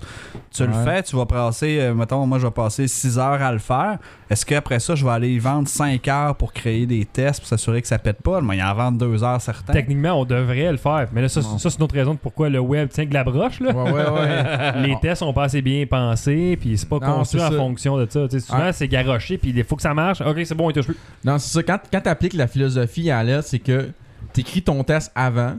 [0.51, 3.51] Tu le fais, tu vas passer euh, mettons moi je vais passer 6 heures à
[3.51, 3.97] le faire.
[4.29, 7.47] Est-ce qu'après ça je vais aller y vendre 5 heures pour créer des tests pour
[7.49, 9.73] s'assurer que ça pète pas, mais il en vend 2 heures certains.
[9.73, 11.07] Techniquement, on devrait le faire.
[11.13, 13.59] Mais là, ça, c'est une autre raison de pourquoi le web tient que la broche.
[13.59, 13.71] Là.
[13.71, 14.81] Ouais, ouais, ouais.
[14.87, 17.57] Les tests sont pas assez bien pensés, puis c'est pas Non, construit en ça.
[17.57, 18.27] fonction de ça.
[18.29, 18.71] Souvent, Ah.
[18.73, 20.21] c'est garoché, puis il faut que ça marche.
[20.21, 20.97] Ok, c'est bon, il touche plus.
[21.23, 21.63] Non, c'est ça.
[21.63, 23.89] Quand, quand tu appliques la philosophie à c'est que
[24.33, 25.57] tu écris ton test avant,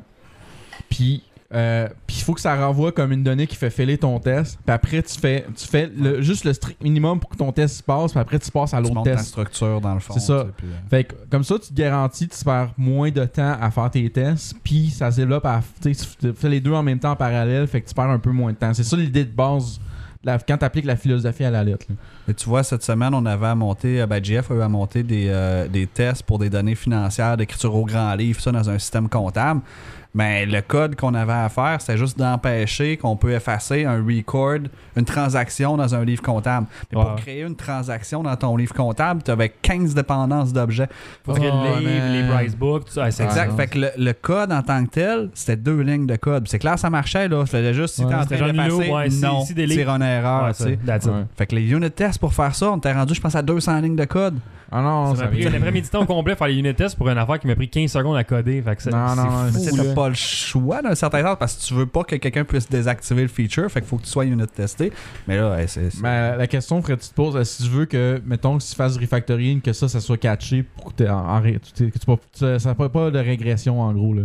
[0.89, 4.21] puis Euh, puis il faut que ça renvoie comme une donnée qui fait fêler ton
[4.21, 4.57] test.
[4.65, 7.79] Puis après, tu fais, tu fais le- juste le strict minimum pour que ton test
[7.79, 8.13] se passe.
[8.13, 9.31] Puis après, tu passes à l'autre montes ta test.
[9.31, 10.15] structure dans le fond.
[10.15, 10.47] C'est ça.
[10.57, 13.69] puis, euh, Fait que, comme ça, tu te garantis, tu perds moins de temps à
[13.73, 15.61] faire tes tests, puis ça se développe à.
[15.83, 15.93] Tu
[16.37, 18.53] fais les deux en même temps en parallèle, fait que tu perds un peu moins
[18.53, 18.73] de temps.
[18.73, 19.81] C'est ça l'idée de base
[20.25, 21.87] quand tu appliques la philosophie à la lettre.
[22.29, 24.69] Et tu vois, cette semaine, on avait à monter, euh, ben, GF a eu à
[24.69, 28.69] monter des, euh, des tests pour des données financières, d'écriture au grand livre, ça dans
[28.69, 29.61] un système comptable.
[30.13, 34.59] Mais le code qu'on avait à faire, c'était juste d'empêcher qu'on peut effacer un record,
[34.97, 36.67] une transaction dans un livre comptable.
[36.91, 37.05] Mais Ouais.
[37.05, 40.89] pour créer une transaction dans ton livre comptable, tu avais 15 dépendances d'objets.
[41.25, 43.09] Faut que Oh, le livre, les price books, tout ça.
[43.13, 43.57] c'est Ah, exact.
[43.57, 46.49] fait que le, le code en tant que tel, c'était deux lignes de code.
[46.49, 47.45] C'est clair, ça marchait, là.
[47.47, 48.09] C'était juste si Ouais.
[48.11, 49.79] t'es en train d'effacer, ouais, non, ici des lignes.
[49.79, 50.67] tire une erreur, Ouais.
[50.67, 51.25] Ouais.
[51.37, 53.81] Fait que les unit tests pour faire ça, on était rendu, je pense, à 200
[53.81, 54.39] lignes de code.
[54.73, 57.09] Ah non, Ça m'a pris vient- un après-midi temps complet faire les unit tests pour
[57.09, 58.63] une affaire qui m'a pris 15 secondes à coder.
[58.63, 61.75] Fait que Non, non, fou, t'as pas le choix d'un certain sens parce que tu
[61.75, 64.47] veux pas que quelqu'un puisse désactiver le feature, fait qu'il faut que tu sois unit
[64.47, 64.93] testé.
[65.27, 65.91] Mais là, ouais, c'est.
[65.91, 68.71] c'est- Mais la question, Fred, tu te poses, si tu veux que, mettons, que si
[68.71, 72.07] tu fasses du refactoring, que ça, ça soit catché pour que, en- en que tu
[72.07, 74.15] pas- tu- ça n'a pas de régression en gros.
[74.15, 74.23] là?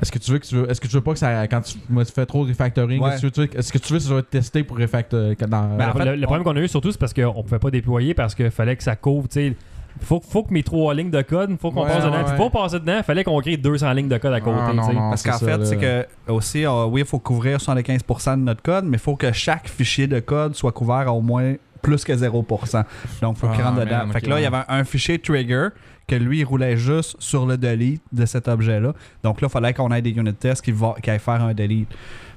[0.00, 1.60] Est-ce que tu veux que tu veux, est-ce que tu veux pas que ça quand
[1.60, 3.14] tu, moi, tu fais trop de refactoring, Ouais.
[3.14, 5.76] est-ce que tu veux, est-ce que tu veux que ça soit testé pour refactorer dans
[5.76, 7.70] Ben, en fait, le, le problème qu'on a eu surtout, c'est parce qu'on pouvait pas
[7.70, 9.28] déployer parce qu'il fallait que ça couvre.
[9.28, 9.56] tu sais.
[10.00, 12.18] Faut, faut que mes trois lignes de code, faut qu'on Ouais, passe dedans.
[12.18, 12.36] ouais, Puis ouais.
[12.36, 14.56] pour passer dedans, il fallait qu'on crée 200 lignes de code à côté.
[14.60, 15.10] Ah, non, non.
[15.10, 18.62] Parce qu'en ça, fait, c'est que aussi, euh, oui, il faut couvrir 75% de notre
[18.62, 22.04] code, mais il faut que chaque fichier de code soit couvert à au moins plus
[22.04, 22.84] que 0%.
[23.22, 23.98] Donc, il faut qu'il Ah, rentre dedans.
[23.98, 25.68] man, fait que là, il y avait un fichier trigger
[26.08, 28.94] que lui, il roulait juste sur le delete de cet objet-là.
[29.22, 31.54] Donc là, il fallait qu'on ait des unit tests qui, va, qui aillent faire un
[31.54, 31.88] delete.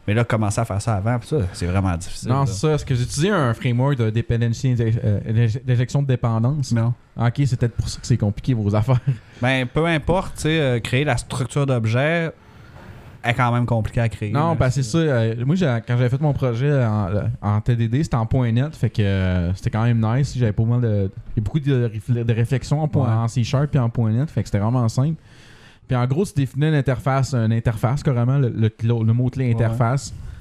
[0.07, 2.29] Mais là, commencer à faire ça avant, ça, c'est vraiment difficile.
[2.29, 2.73] Non, c'est ça.
[2.73, 6.71] Est-ce que j'ai utilisé un framework de dependency euh, d'injection de dépendance?
[6.71, 6.93] Non.
[7.15, 8.99] Ok, c'est peut-être pour ça que c'est compliqué vos affaires.
[9.41, 12.31] Ben, peu importe, tu sais, euh, créer la structure d'objet
[13.23, 14.31] est quand même compliqué à créer.
[14.31, 14.97] Non, parce que c'est ça.
[14.97, 17.07] euh, moi, quand j'avais fait mon projet en,
[17.41, 18.75] en TDD, c'était en point net.
[18.75, 20.35] Fait que euh, c'était quand même nice.
[20.37, 21.11] J'avais pas mal de.
[21.35, 23.13] Il y a beaucoup de, réfl- de réflexions en, point- Ouais.
[23.23, 24.29] en C Sharp puis en point net.
[24.29, 25.21] Fait que c'était vraiment simple.
[25.87, 29.51] Puis en gros, tu définis une interface, une interface carrément, le, le, le mot-clé Ouais.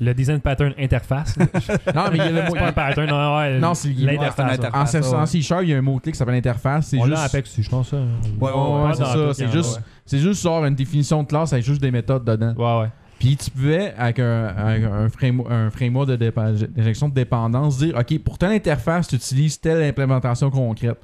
[0.01, 1.37] Le design pattern interface.
[1.95, 2.49] Non, mais il y a le mot.
[2.55, 3.59] c'est pas un pattern, non, ouais.
[3.59, 4.51] Non, c'est- l'interface.
[4.51, 5.27] En, interface, C- en ouais.
[5.27, 6.95] C Sharp, il y a un mot-clé qui s'appelle interface.
[6.99, 7.91] On l'a Apex je pense.
[7.91, 7.97] ça.
[7.97, 11.81] Ouais, ouais, c'est ça, c'est juste- C'est juste genre une définition de classe avec juste
[11.81, 12.55] des méthodes dedans.
[12.57, 12.91] Ouais, ouais.
[13.19, 17.95] Puis tu pouvais, avec un, avec un, frame- un framework de d'injection de dépendance, dire
[17.97, 20.97] OK, pour telle interface, tu utilises telle implémentation concrète.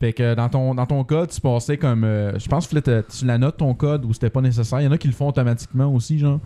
[0.00, 2.04] Fait que dans ton, dans ton code, tu passais comme.
[2.04, 4.80] euh, je pense que tu la notes ton code ou c'était pas nécessaire.
[4.80, 6.38] Il y en a qui le font automatiquement aussi, genre.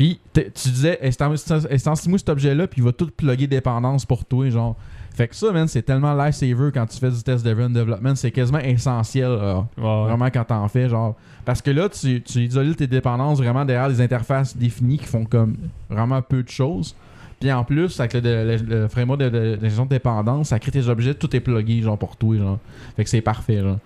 [0.00, 4.74] Puis tu disais, instancie-moi cet objet-là, puis il va tout plugger dépendance pour toi, genre.
[5.12, 8.14] Fait que ça, man, c'est tellement lifesaver quand tu fais du test driven development.
[8.14, 9.66] C'est quasiment essentiel, là.
[9.76, 11.16] Vraiment quand t'en fais, genre.
[11.44, 15.26] Parce que là, tu, tu isoles tes dépendances vraiment derrière des interfaces définies qui font
[15.26, 15.56] comme
[15.90, 16.96] vraiment peu de choses.
[17.38, 20.88] Puis en plus, avec le, le, le framework de, de, de dépendance, ça crée tes
[20.88, 22.58] objets, tout est plugué, genre pour toi, genre.
[22.96, 23.76] Fait que c'est parfait, genre.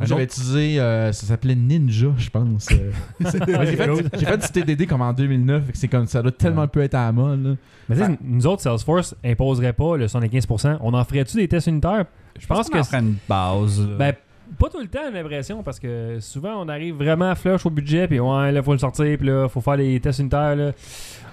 [0.00, 2.68] J'avais utilisé, euh, ça s'appelait Ninja, je pense.
[2.72, 2.90] euh.
[3.20, 6.22] Ouais, j'ai, fait, j'ai fait du TDD comme en 2009, fait que c'est comme ça
[6.22, 7.44] doit tellement peu être à la mode.
[7.44, 7.54] là.
[7.88, 10.78] Mais tu sais, nous autres, Salesforce imposerait pas le 75%.
[10.80, 12.04] On en ferait-tu des tests unitaires?
[12.38, 12.74] Je pense que.
[12.74, 13.80] qu'on en ferait une base.
[13.98, 14.14] Ben,
[14.58, 18.06] pas tout le temps, j'ai l'impression, parce que souvent, on arrive vraiment flush au budget,
[18.06, 20.72] puis ouais, là, faut le sortir, puis là, faut faire les tests unitaires, là.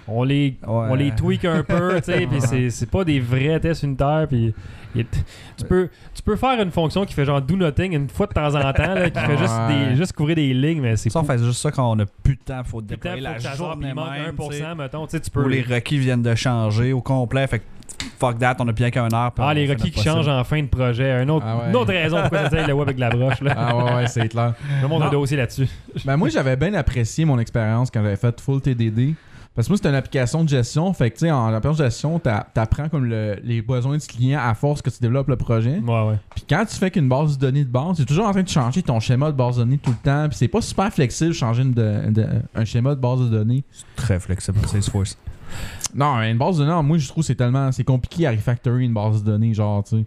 [0.08, 0.88] On les, Ouais.
[0.90, 4.28] on les tweak un peu, tu sais, puis c'est, c'est pas des vrais tests unitaires,
[4.30, 4.54] puis
[4.94, 8.34] tu, peux, tu peux faire une fonction qui fait genre do nothing une fois de
[8.34, 9.90] temps en temps, là, qui fait juste, Ouais.
[9.90, 12.06] des, juste couvrir des lignes, mais c'est Ça, on fait juste ça quand on a
[12.24, 12.62] plus de temps.
[12.64, 15.44] faut déployer la journée il manque même, 1%, tu sais, mettons, tu sais, tu Ou
[15.44, 15.50] peux...
[15.50, 17.48] les requis viennent de changer au complet.
[17.48, 17.64] Fait que
[18.20, 19.32] fuck that, on a bien qu'un heure.
[19.40, 21.12] Ah, les requis qui changent en fin de projet.
[21.12, 21.70] Un autre, Ah ouais.
[21.70, 23.42] Une autre raison pourquoi tu le web avec la broche.
[23.42, 23.54] Là.
[23.58, 24.54] Ah ouais, ouais, c'est clair.
[24.82, 25.68] Le monde a un dossier là-dessus.
[26.06, 29.14] Ben moi j'avais bien apprécié mon expérience quand j'avais fait full TDD.
[29.56, 30.92] Parce que moi, c'est une application de gestion.
[30.94, 34.06] Fait que, tu sais, en application de gestion, t'a- t'apprends comme le- les besoins du
[34.06, 35.80] client à force que tu développes le projet.
[35.80, 36.20] Ouais, ouais.
[36.36, 38.44] Puis quand tu fais qu'une base de données de base, tu es toujours en train
[38.44, 40.28] de changer ton schéma de base de données tout le temps.
[40.28, 43.30] Puis c'est pas super flexible de changer une de- de- un schéma de base de
[43.30, 43.64] données.
[43.96, 45.18] Très flexible, Salesforce.
[45.94, 47.72] Non, une base de données, moi, je trouve que c'est tellement.
[47.72, 50.06] C'est compliqué à refactorer une base de données, genre, tu sais.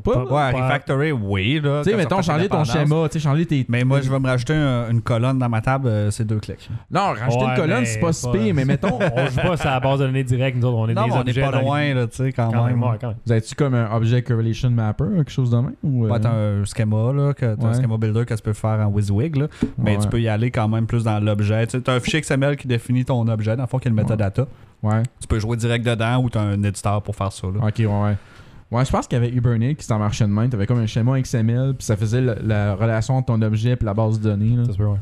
[0.00, 0.24] Trouves pas?
[0.26, 0.52] Pas-?
[0.52, 1.60] Ouais, refactory, oui.
[1.62, 3.66] là, Tu sais, mettons, changer ton schéma, tu sais, changer tes.
[3.68, 6.38] Mais moi, je vais me rajouter un- une colonne dans ma table, euh, c'est deux
[6.40, 6.68] clics.
[6.90, 8.98] Non, rajouter Ouais, une colonne, mais c'est pas si pire, mais mettons.
[9.16, 11.10] On joue pas sur la base de données directe, nous autres, on est Non, des
[11.10, 12.74] mais on objets n'est pas dans les- loin, là, tu sais, quand, Quand même.
[12.78, 13.16] même, ouais, quand même.
[13.26, 15.72] Vous avez-tu comme un Object Correlation Mapper, quelque chose de même?
[15.82, 17.74] Ou, euh, Ouais, t'as un schema, là, que t'as un Ouais.
[17.74, 19.46] schema builder que tu peux faire en WYSIWYG, là.
[19.78, 20.02] Mais ouais.
[20.02, 21.66] tu peux y aller quand même plus dans l'objet.
[21.66, 23.90] Tu sais, t'as un fichier XML qui définit ton objet, dans le fond, qui est
[23.90, 24.46] le metadata.
[24.82, 25.02] Ouais.
[25.20, 27.66] Tu peux jouer direct dedans ou t'as un éditeur pour faire ça, là.
[27.66, 28.16] Ok, ouais, ouais.
[28.72, 30.48] Ouais, je pense qu'il y avait Hibernate qui s'en marchait de même.
[30.48, 33.84] T'avais comme un schéma XML, puis ça faisait le- la relation entre ton objet et
[33.84, 34.56] la base de données.
[34.56, 34.64] là.
[34.64, 34.98] Ça se peut, ouais.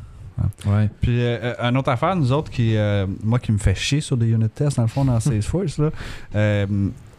[0.66, 0.88] Ouais.
[1.02, 4.00] Puis, euh, euh, une autre affaire, nous autres, qui, euh, moi, qui me fait chier
[4.00, 5.90] sur des unit tests, dans le fond, dans Salesforce, là,
[6.35, 6.66] euh,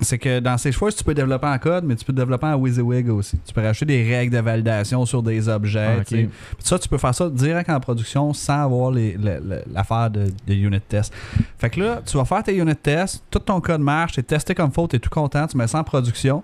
[0.02, 3.10] c'est que dans Salesforce, tu peux développer en code, mais tu peux développer en WYSIWYG
[3.10, 3.40] aussi.
[3.46, 5.98] Tu peux rajouter des règles de validation sur des objets.
[6.00, 10.54] Ah, tu ça, tu peux faire ça direct en production sans avoir l'affaire de, de
[10.54, 11.14] unit test.
[11.58, 14.56] Fait que là, tu vas faire tes unit tests, tout ton code marche, t'es testé
[14.56, 16.44] comme faut, t'es tout content, tu mets ça en production.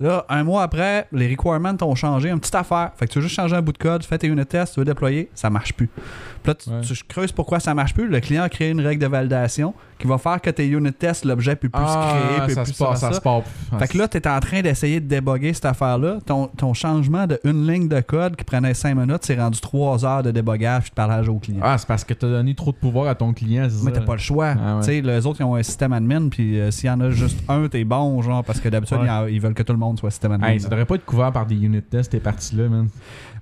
[0.00, 2.90] Là, un mois après, les requirements ont changé, une petite affaire.
[2.96, 4.80] Fait que tu veux juste changer un bout de code, fais tes unit tests, tu
[4.80, 5.86] veux déployer, ça marche plus.
[5.86, 6.00] Puis
[6.46, 6.80] là, tu, Ouais.
[6.80, 8.08] tu creuses pourquoi ça marche plus.
[8.08, 11.24] Le client a créé une règle de validation qui va faire que tes unit tests,
[11.24, 13.44] l'objet peut plus se créer, Ah, peut ça plus se passe, ça se passe.
[13.78, 16.18] fait que là, tu es en train d'essayer de déboguer cette affaire-là.
[16.26, 20.04] Ton, ton changement de une ligne de code qui prenait 5 minutes, c'est rendu 3
[20.04, 21.60] heures de débogage et de parlage au client.
[21.62, 24.14] Ah, c'est parce que t'as donné trop de pouvoir à ton client, Mais t'as pas
[24.14, 24.54] le choix.
[24.58, 24.80] Ah ouais.
[24.80, 27.10] Tu sais, les autres, ils ont un système admin, puis euh, s'il y en a
[27.10, 29.04] juste un, t'es bon, genre, parce que d'habitude, Ouais.
[29.06, 30.48] ils en- ils, veulent que tout le monde soit système admin.
[30.48, 32.88] Hey, ça devrait pas être couvert par des unit tests, tes parties là, man.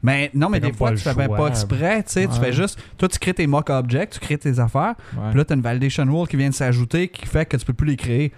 [0.03, 1.37] Mais non, mais des fois, tu fais choix.
[1.37, 4.39] pas exprès, tu sais, tu fais juste, toi, tu crées tes mock objects, tu crées
[4.39, 4.95] tes affaires,
[5.31, 7.75] puis là, t'as une validation rule qui vient de s'ajouter qui fait que tu peux
[7.75, 8.33] plus les créer.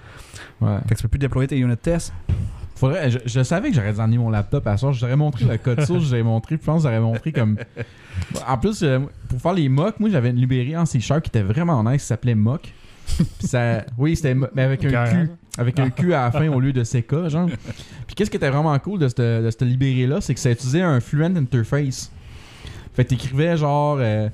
[0.60, 0.78] ouais.
[0.88, 2.12] Fait que tu peux plus déployer tes unit tests.
[2.74, 4.92] Faudrait, je, je savais que j'aurais emmener mon laptop à soir.
[4.92, 7.56] J'aurais montré le code source, j'aurais montré, je pense j'aurais montré comme.
[8.48, 8.98] En plus, euh,
[9.28, 12.02] pour faire les mocks, moi j'avais une librairie en C Sharp qui était vraiment nice,
[12.02, 12.72] qui s'appelait Mock.
[13.40, 14.90] Ça, oui, c'était mais avec un.
[15.06, 17.48] Q, avec un Q à la fin au lieu de CK, genre.
[18.06, 21.00] Puis qu'est-ce qui était vraiment cool de cette, de librairie-là, c'est que ça utilisait un
[21.00, 22.10] Fluent Interface.
[22.94, 23.98] Fait que t'écrivais genre.
[24.00, 24.28] euh,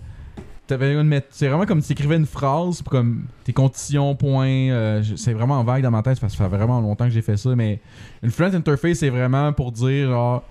[1.30, 4.46] c'est vraiment comme si t'écrivais une phrase, comme tes conditions, points.
[4.70, 7.22] euh, c'est vraiment vague dans ma tête parce que ça fait vraiment longtemps que j'ai
[7.22, 7.80] fait ça, mais
[8.22, 10.44] une Fluent Interface, c'est vraiment pour dire genre.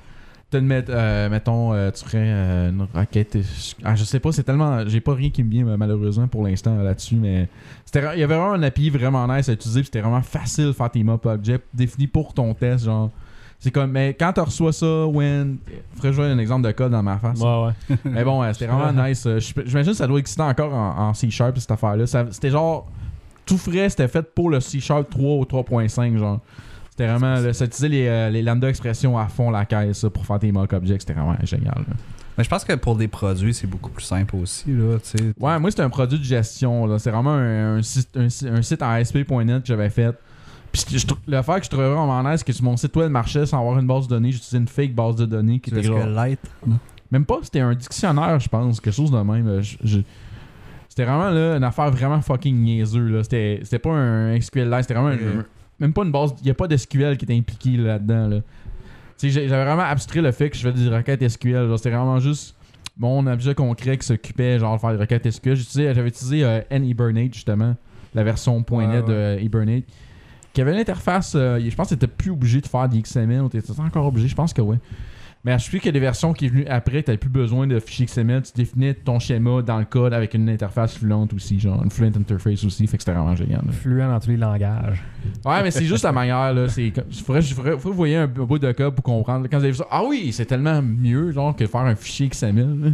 [0.49, 3.37] T'as une met- euh, mettons, euh, tu ferais euh, une requête.
[3.83, 4.87] Ah, je sais pas, c'est tellement.
[4.87, 7.47] J'ai pas rien qui me vient malheureusement pour l'instant là-dessus, mais
[7.93, 10.89] il y avait vraiment un API vraiment nice à utiliser, c'était vraiment facile de faire
[10.91, 13.09] tes objects définis pour ton test, genre.
[13.59, 15.57] C'est comme, mais quand tu reçois ça, when.
[15.95, 17.39] Faudrait jouer un exemple de code dans ma face.
[17.39, 17.97] Ouais, ouais.
[18.05, 19.27] Mais bon, c'était vraiment nice.
[19.65, 22.05] J'imagine que ça doit exister encore en, en C Sharp, cette affaire-là.
[22.05, 22.87] C'était genre.
[23.47, 26.39] Tout frais, c'était fait pour le C Sharp 3 ou 3.5, genre.
[26.97, 27.39] C'était vraiment.
[27.39, 30.39] là, ça utilisait les, euh, les lambda expressions à fond la caisse ça, pour faire
[30.39, 31.01] tes mock objects.
[31.01, 31.75] C'était vraiment génial.
[31.87, 31.93] là.
[32.37, 34.97] Mais je pense que pour des produits, c'est beaucoup plus simple aussi, là.
[35.39, 36.85] Ouais, moi, c'était un produit de gestion.
[36.87, 36.97] là.
[36.99, 40.15] C'est vraiment un, un site, un, si- un site en ASP.NET que j'avais fait.
[40.71, 43.45] Puis je l'affaire que je trouvais vraiment nice, c'est que sur mon site web marchait
[43.45, 44.31] sans avoir une base de données.
[44.31, 46.39] J'utilisais une fake base de données qui était SQLite,
[47.11, 49.47] Même pas, c'était un dictionnaire, je pense, quelque chose de même.
[49.47, 49.99] euh, je- je-
[50.89, 53.07] C'était vraiment là, une affaire vraiment fucking niaiseux.
[53.07, 53.23] là.
[53.23, 55.45] C'était c'était pas un SQL c'était vraiment un-.
[55.79, 56.33] Même pas une base.
[56.41, 58.27] Il n'y a pas d'SQL qui était impliqué là-dedans.
[58.27, 58.37] Là.
[58.39, 58.43] Tu
[59.17, 61.71] sais, j'ai- J'avais vraiment abstrait le fait que je faisais des requêtes SQL.
[61.77, 62.55] C'était vraiment juste
[62.97, 65.55] mon objet concret qui s'occupait genre de faire des requêtes SQL.
[65.55, 67.75] J'utilisais- J'avais utilisé euh, N-Hibernate justement,
[68.15, 69.01] la version .NET ouais.
[69.37, 69.83] de Hibernate.
[70.53, 73.49] Qui avait l'interface, euh, je pense que t'étais plus obligé de faire des XML ou
[73.49, 74.77] t'étais encore obligé, je pense que ouais.
[75.43, 78.05] Mais je y a des versions qui est venues après, tu plus besoin de fichiers
[78.05, 81.89] XML, tu définis ton schéma dans le code avec une interface fluente aussi, genre une
[81.89, 83.61] fluent interface aussi, fait que c'était vraiment génial.
[83.65, 83.71] là.
[83.71, 85.03] Fluent dans tous les langages.
[85.45, 86.67] Ouais, mais c'est juste la manière, là.
[86.93, 89.47] Comme- faudrait, faudrait, faut que vous voyez un, bout de code pour comprendre.
[89.49, 92.29] Quand vous avez vu ça, ah oui, c'est tellement mieux, genre, que faire un fichier
[92.29, 92.93] XML.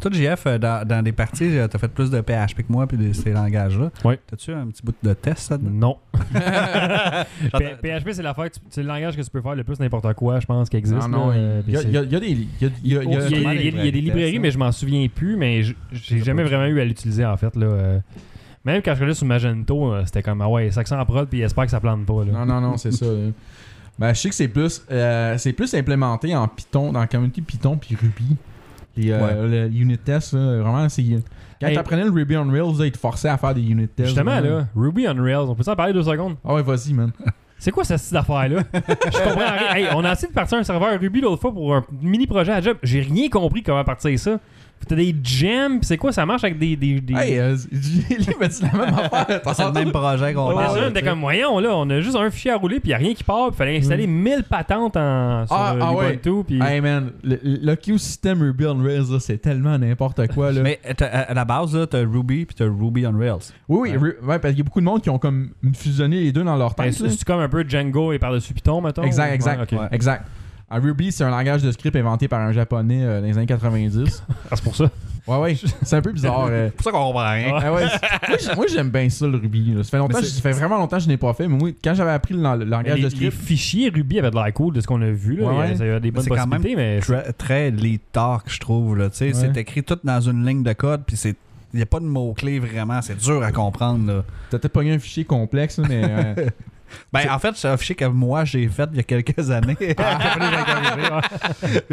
[0.00, 2.86] Toi, JF, euh, dans, dans des parties, euh, t'as fait plus de PHP que moi
[2.86, 3.90] puis de ces langages-là.
[4.04, 4.14] Oui.
[4.26, 5.70] T'as-tu un petit bout de test là-dedans?
[5.70, 5.96] Non.
[7.82, 10.12] PHP, c'est l'affaire, que tu- c'est le langage que tu peux faire le plus n'importe
[10.14, 11.08] quoi, je pense, qui existe.
[11.08, 13.90] Non, non, euh, il y, a- des.
[13.90, 17.36] librairies, mais je m'en souviens plus, mais je- j'ai jamais vraiment eu à l'utiliser en
[17.36, 17.54] fait.
[17.56, 18.00] Là.
[18.64, 21.64] Même quand je regardais sur Magento, c'était comme ah ouais, ça en prod, puis j'espère
[21.64, 22.24] que ça plante pas.
[22.24, 22.32] Là.
[22.32, 23.06] Non, non, non, c'est ça.
[23.06, 23.30] là.
[23.98, 27.40] Ben, je sais que c'est plus, euh, c'est plus implémenté en Python, dans la communauté
[27.42, 28.36] Python puis Ruby.
[28.96, 31.04] Les, euh, le unit tests, là, vraiment, c'est.
[31.60, 31.74] Quand Hey.
[31.74, 34.08] t'apprenais le Ruby on Rails, là, ils te forçaient à faire des unit tests.
[34.10, 36.36] Justement, là, Ruby on Rails, on peut s'en parler deux secondes?
[36.44, 37.10] Ah ouais, vas-y, man.
[37.58, 38.62] C'est quoi cette affaire-là?
[38.72, 39.74] je comprends rien.
[39.74, 42.52] Hey, on a essayé de partir un serveur Ruby l'autre fois pour un mini projet
[42.52, 42.76] à job.
[42.84, 44.38] J'ai rien compris comment partir ça.
[44.86, 46.12] T'as des gems, pis c'est quoi?
[46.12, 46.74] Ça marche avec des.
[46.76, 47.14] des, des...
[47.14, 49.40] Hey, euh, Julie m'a dit la même affaire.
[49.54, 50.92] C'est le même projet qu'on Ouais, parle.
[50.94, 51.02] sais.
[51.02, 53.22] comme, voyons, là, on a juste un fichier à rouler, puis il a rien qui
[53.24, 56.14] part, puis fallait installer 1000 patentes en, sur Ah, euh, ah ouais.
[56.14, 60.52] Ubuntu, puis Hey man, le, le Q-System Ruby on Rails, là, c'est tellement n'importe quoi.
[60.52, 60.62] Là.
[60.62, 63.52] Mais t'as- à la base, là, t'as Ruby puis t'as Ruby on Rails.
[63.68, 64.38] oui, oui, Ouais.
[64.38, 66.74] Parce qu'il y a beaucoup de monde qui ont comme fusionné les deux dans leur
[66.74, 66.94] Ben, tête.
[66.94, 67.10] c'est là.
[67.10, 69.02] c'est comme un peu Django et par-dessus Python, mettons?
[69.02, 69.58] Exact, ou- exact.
[69.72, 69.82] Ouais, ok.
[69.82, 69.88] Ouais.
[69.92, 70.24] Exact.
[70.70, 73.46] En Ruby, c'est un langage de script inventé par un japonais euh, dans les années
[73.46, 74.22] 90.
[74.50, 74.90] Ah, c'est pour ça.
[75.26, 76.46] ouais, ouais, c'est un peu bizarre.
[76.50, 76.68] euh.
[76.68, 77.52] C'est pour ça qu'on comprend rien.
[77.54, 79.72] Ah ouais, c'est- moi, j'ai- moi, j'aime bien ça, le Ruby.
[79.74, 79.82] là.
[79.84, 81.56] Ça fait, longtemps, Mais c'est- ça fait vraiment longtemps que je n'ai pas fait, mais
[81.56, 83.32] moi, quand j'avais appris le, le Mais langage les, de les script.
[83.44, 85.36] fichiers Ruby avaient de l'air cool de ce qu'on a vu.
[85.36, 85.46] Là.
[85.46, 85.76] Ouais, Il y a- ouais.
[85.76, 87.00] Ça a des bonnes c'est quand même possibilités, mais.
[87.00, 88.96] Très, très lead talk, je trouve.
[88.98, 89.10] Là.
[89.10, 89.32] Tu sais, Ouais.
[89.34, 91.34] C'est écrit tout dans une ligne de code, puis c'est.
[91.74, 94.06] Il n'y a pas de mots-clés vraiment, c'est dur à comprendre.
[94.06, 94.24] Là.
[94.48, 96.02] T'as peut-être pogné un fichier complexe, là, mais.
[96.08, 96.46] euh,
[97.12, 99.74] Ben, en fait, c'est un fichier que moi, j'ai fait il y a quelques années.
[99.78, 99.96] puis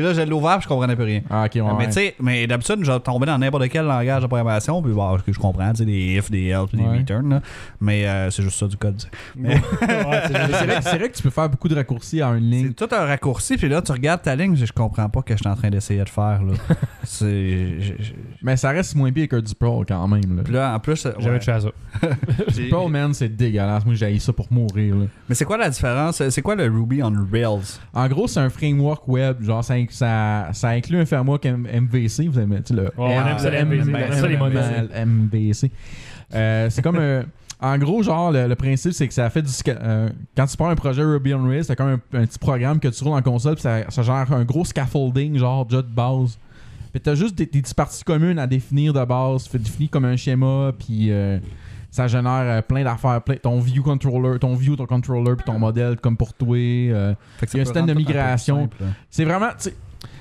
[0.04, 1.22] là, je l'ai ouvert puis je comprenais plus rien.
[1.30, 1.62] Ah, ok, ouais.
[1.62, 1.86] mais ouais.
[1.88, 4.92] tu sais, mais d'habitude, je tombais dans n'importe quel langage de programmation, puis
[5.26, 6.98] que je comprends, tu sais, des if, des else, puis des Ouais.
[7.00, 7.42] return, là.
[7.82, 8.98] mais euh, c'est juste ça du code.
[8.98, 9.48] tu sais.
[9.48, 9.62] Ouais,
[10.28, 12.50] c'est Mais c'est vrai, c'est vrai que tu peux faire beaucoup de raccourcis en une
[12.52, 12.68] ligne.
[12.78, 15.26] C'est tout un raccourci, puis là, tu regardes ta ligne, je je comprends pas ce
[15.26, 16.54] que je suis en train d'essayer de faire, là.
[17.04, 17.80] c'est.
[17.82, 20.38] je- je- Mais ça reste moins pire que du Pro quand même.
[20.38, 20.44] Là.
[20.44, 21.04] Puis là, en plus.
[21.04, 21.70] Jamais ouais, touché à ça.
[22.50, 23.86] j'ai- Pro, man, c'est dégueulasse.
[23.86, 24.85] Moi, j'ai ça pour mourir.
[24.90, 25.06] Là.
[25.30, 26.22] Mais c'est quoi la différence?
[26.30, 27.80] C'est quoi le Ruby on Rails?
[27.94, 29.42] En gros, c'est un framework web.
[29.44, 32.28] Genre, ça, ça, ça inclut un framework M- MVC.
[32.28, 33.92] Vous aimez, tu sais, le Ouais, on aime ça, les MVC.
[33.92, 35.06] Ben.
[35.06, 35.72] MVC.
[36.34, 37.24] Euh, c'est comme un.
[37.62, 39.50] En gros, genre, le, le principe, c'est que ça fait du.
[39.70, 42.80] euh, quand tu prends un projet Ruby on Rails, c'est comme un, un petit programme
[42.80, 45.88] que tu roules en console, puis ça, ça gère un gros scaffolding, genre, déjà de
[45.88, 46.38] base.
[46.92, 49.46] Puis t'as juste des, des petites parties communes à définir de base.
[49.46, 51.40] Tu fais définir comme un schéma, puis euh,
[51.96, 53.22] ça génère euh, plein d'affaires.
[53.22, 56.56] plein- ton view controller, ton view, ton controller, puis ton modèle comme pour toi.
[56.58, 58.70] euh, Il y a un système de migration.
[58.80, 58.88] là.
[59.10, 59.50] c'est vraiment.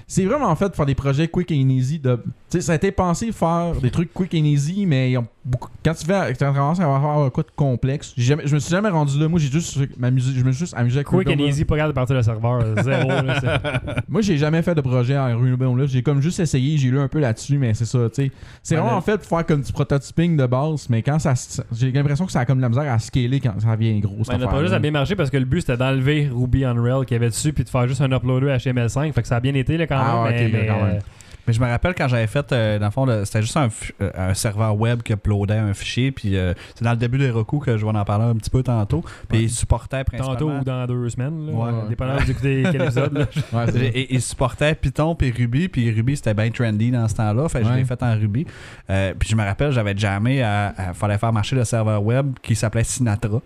[0.07, 1.99] C'est vraiment en fait de faire des projets quick and easy.
[1.99, 2.23] De,
[2.61, 5.95] ça a été pensé faire des trucs quick and easy, mais ils ont beaucoup- quand
[5.95, 9.19] tu fais tu commences à avoir quoi de complexe, jamais- je me suis jamais rendu
[9.19, 9.29] là.
[9.29, 11.93] Moi, j'ai juste m'amusé, je me suis juste amusé avec Quick and easy, pas de
[11.93, 12.63] partir le serveur.
[12.83, 13.09] Zéro.
[13.09, 13.61] là,
[14.09, 15.89] Moi, j'ai jamais fait de projet en Rails.
[15.89, 18.31] J'ai comme juste essayé, j'ai lu un peu là-dessus, mais c'est ça, tu sais.
[18.63, 21.35] C'est Ouais, vraiment en fait pour faire comme du prototyping de base, mais quand ça.
[21.73, 24.17] J'ai l'impression que ça a comme de la misère à scaler quand ça devient gros.
[24.29, 26.83] Ben, le projet ça a bien marché parce que le but c'était d'enlever Ruby on
[26.83, 29.13] Rails qu'il y avait dessus puis de faire juste un uploader HTML5.
[29.13, 30.53] Fait que ça a bien été là, quand Ah, même.
[30.53, 30.97] mais, quand même.
[30.97, 30.99] euh,
[31.47, 33.69] Mais je me rappelle quand j'avais fait, euh, dans le fond, c'était juste un,
[34.01, 36.11] euh, un serveur web qui uploadait un fichier.
[36.11, 38.51] Puis euh, c'est dans le début des recours que je vais en parler un petit
[38.51, 39.05] peu tantôt.
[39.29, 40.39] Puis il supportait principalement.
[40.39, 41.47] Tantôt ou dans deux semaines.
[41.47, 41.89] Là, Ouais.
[41.89, 43.13] Dépendant vous écoutez quel épisode.
[43.19, 43.27] Là.
[43.53, 43.87] Ouais.
[43.95, 47.61] Et, il supportait Python puis Ruby, puis Ruby c'était bien trendy dans ce temps-là, fait
[47.61, 48.47] que je l'ai fait en Ruby.
[48.87, 52.85] Puis je me rappelle, j'avais jamais à- fallait faire marcher le serveur web qui s'appelait
[52.85, 53.41] Sinatra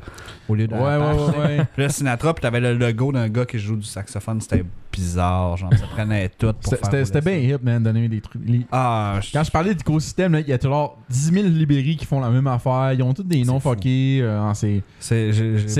[0.48, 1.66] au lieu de Ouais, ouais, ouais.
[1.74, 5.56] Puis là, Sinatra, puis t'avais le logo d'un gars qui joue du saxophone, c'était bizarre,
[5.56, 8.42] genre ça prenait tout pour C'était- faire bien hip, man, donner des trucs.
[8.44, 8.66] les-.
[8.72, 12.30] Ah, Quand je parlais d'écosystème, il y a toujours 10 000 librairies qui font la
[12.30, 12.92] même affaire.
[12.92, 14.20] Ils ont tous des noms fuckés.
[14.22, 14.52] euh,
[14.98, 15.32] c'est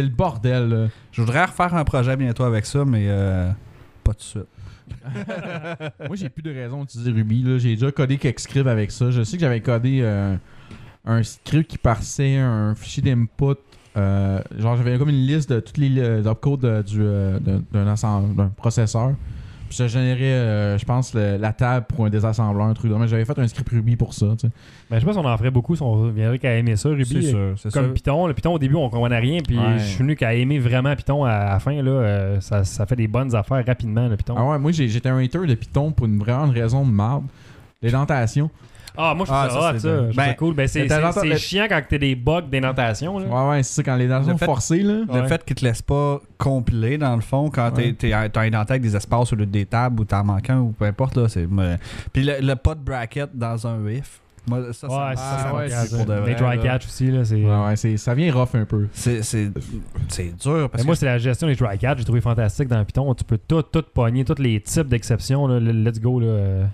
[0.03, 0.69] le bordel.
[0.69, 0.87] là.
[1.13, 3.51] je voudrais refaire un projet bientôt avec ça, mais euh,
[4.05, 4.47] pas tout de suite.
[6.07, 7.45] Moi, j'ai plus de raison d'utiliser Ruby.
[7.59, 9.11] J'ai déjà codé quelques scripts avec ça.
[9.11, 10.35] Je sais que j'avais codé euh,
[11.05, 13.57] un script qui parsait un fichier d'input.
[13.99, 19.13] Euh, genre, j'avais comme une liste de tous les euh, opcodes du, euh, d'un- processeur.
[19.69, 22.91] Puis ça générait, euh, je pense, le- la table pour un désassembleur, un truc.
[22.91, 23.07] de même.
[23.07, 24.29] J'avais fait un script Ruby pour ça.
[24.41, 24.53] tu sais.
[24.91, 26.89] Ben, je sais pas si on en ferait beaucoup si on viendrait qu'à aimer ça.
[26.89, 27.93] Ruby, c'est sûr, c'est comme sûr.
[27.95, 28.27] Python.
[28.29, 29.41] Le Python, au début, on comprenait rien.
[29.47, 29.79] Puis Ouais.
[29.79, 31.83] je suis venu qu'à aimer vraiment Python à, la fin.
[31.83, 34.37] Là, euh, ça, ça fait des bonnes affaires rapidement, le Python.
[34.39, 37.25] Ah ouais, moi, j'étais un hater de Python pour une vraiment raison de marde.
[37.83, 38.51] L'édentation.
[39.01, 39.89] Ah, moi, je trouve Ah, ça, ça, hot, ça.
[39.89, 40.55] Je trouve Ben, cool.
[40.55, 40.81] Ben, c'est
[41.25, 43.19] le- chiant quand t'as des bugs d'énotation.
[43.21, 43.27] là.
[43.27, 44.95] Ouais, ouais, c'est ça, quand l'édentation Le fait- forcée, là.
[45.07, 45.29] Le Ouais.
[45.29, 47.93] fait qu'il te laisse pas compiler, dans le fond, quand Ouais.
[47.95, 50.59] t'es, t'es, t'as indenté avec des espaces au lieu des tables ou t'en manques un
[50.59, 51.27] ou peu importe, là,
[52.13, 54.21] Puis le, le pas de bracket dans un if.
[54.49, 56.27] Moi, ça, Ouais, ça, ouais, pour de.
[56.27, 56.63] Les dry là.
[56.63, 57.37] catch aussi, là, c'est...
[57.45, 58.89] Ouais, ouais, c'est- ça vient rough un peu.
[58.93, 59.51] C'est, c'est,
[60.09, 60.99] c'est dur parce Mais moi, que.
[61.01, 61.99] c'est la gestion des try catch.
[61.99, 63.15] J'ai trouvé fantastique dans Python.
[63.15, 65.47] Tu peux tout, tout pogner, tous les types d'exceptions.
[65.49, 66.21] Let's go.
[66.21, 66.27] Là.
[66.27, 66.65] euh,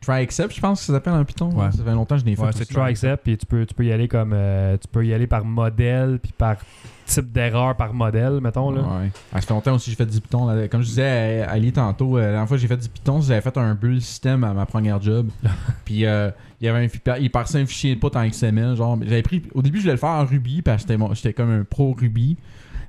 [0.00, 1.50] Try except, je pense que ça s'appelle en Python.
[1.54, 1.72] Ouais.
[1.72, 2.42] Ça fait longtemps que je l'ai fait.
[2.42, 2.58] Ouais, aussi.
[2.58, 4.32] c'est Try except, puis tu peux, tu peux y aller comme.
[4.34, 6.56] euh, tu peux y aller par modèle, puis par
[7.06, 8.70] type d'erreur par modèle, mettons.
[8.70, 8.80] Là.
[8.80, 9.10] Ouais.
[9.32, 10.46] Ah, ça fait longtemps aussi que j'ai fait du Python.
[10.46, 10.68] là.
[10.68, 13.20] Comme je disais à Ali tantôt, euh, la dernière fois que j'ai fait du Python,
[13.20, 15.28] j'avais fait un bull système à ma première job.
[15.84, 18.76] Puis euh, il y avait un il passait un fichier de input en XML.
[18.76, 19.42] Genre, j'avais pris.
[19.54, 22.36] Au début, je voulais le faire en Ruby parce que j'étais comme un pro Ruby.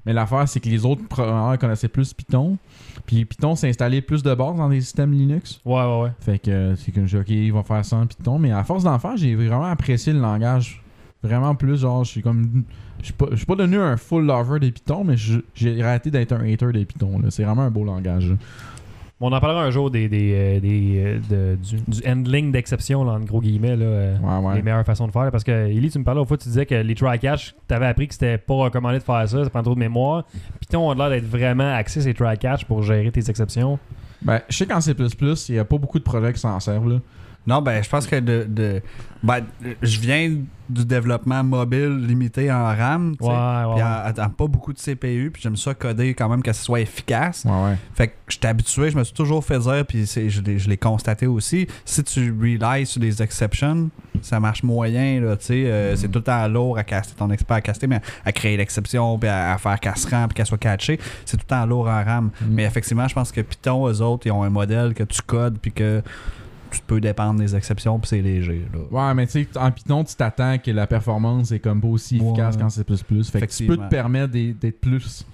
[0.06, 2.58] Mais l'affaire, c'est que les autres programmeurs connaissaient plus Python.
[3.08, 5.60] Puis Python s'est installé plus de base dans des systèmes Linux.
[5.66, 6.12] Ouais, ouais, ouais.
[6.20, 8.38] Fait que euh, c'est comme ok, ils vont faire ça en Python.
[8.38, 10.84] Mais à force d'en faire, j'ai vraiment apprécié le langage.
[11.26, 12.64] Vraiment plus, genre, je suis comme.
[13.00, 15.16] Je suis pas, pas devenu un full lover des Python, mais
[15.54, 17.20] j'ai arrêté d'être un hater des Python.
[17.20, 17.30] là.
[17.30, 18.30] C'est vraiment un beau langage.
[18.30, 18.36] là.
[19.22, 23.20] On en parlera un jour des, des, euh, des, euh, du, du handling d'exception, en
[23.22, 23.78] gros guillemets.
[23.78, 24.56] Là, euh, Ouais, ouais.
[24.56, 25.32] Les meilleures façons de faire.
[25.32, 27.74] Parce que, Ellie, tu me parlais au fois, tu disais que les try catch, tu
[27.74, 30.26] avais appris que c'était pas recommandé de faire ça, ça prend trop de mémoire.
[30.60, 33.80] Python a l'air d'être vraiment axé ces try catch pour gérer tes exceptions.
[34.22, 36.90] Ben, je sais qu'en C, il n'y a pas beaucoup de projets qui s'en servent.
[36.90, 37.00] Là.
[37.48, 38.46] Non, ben, je pense que de.
[38.50, 38.82] de-
[39.24, 39.42] ben,
[39.82, 40.36] je viens
[40.70, 43.32] du développement mobile limité en RAM, tu sais.
[43.32, 43.74] Ouais, ouais.
[43.76, 46.64] Puis en, en pas beaucoup de CPU, puis j'aime ça coder quand même que ce
[46.64, 47.44] soit efficace.
[47.46, 47.76] Ouais.
[47.94, 50.78] Fait que j'étais habitué, je me suis toujours fait dire, puis je l'ai je l'ai
[50.78, 51.68] constaté aussi.
[51.86, 53.90] Si tu relies sur des exceptions,
[54.22, 55.66] ça marche moyen, là, tu sais.
[55.68, 58.58] euh, C'est tout le temps lourd à caster, ton expert à caster, mais à créer
[58.58, 61.56] l'exception, puis à, à faire qu'elle se rend, puis qu'elle soit catchée, c'est tout le
[61.56, 62.26] temps lourd en RAM.
[62.42, 62.46] Mm.
[62.50, 65.58] Mais effectivement, je pense que Python, eux autres, ils ont un modèle que tu codes,
[65.60, 66.02] puis que
[66.76, 68.66] tu peux dépendre des exceptions, puis c'est léger.
[68.74, 69.08] là.
[69.10, 72.20] Ouais, mais tu sais, en Python, tu t'attends que la performance est comme pas aussi
[72.20, 72.28] Ouais.
[72.28, 72.84] efficace qu'en C++.
[72.84, 75.26] Fait que tu peux te permettre d'être plus,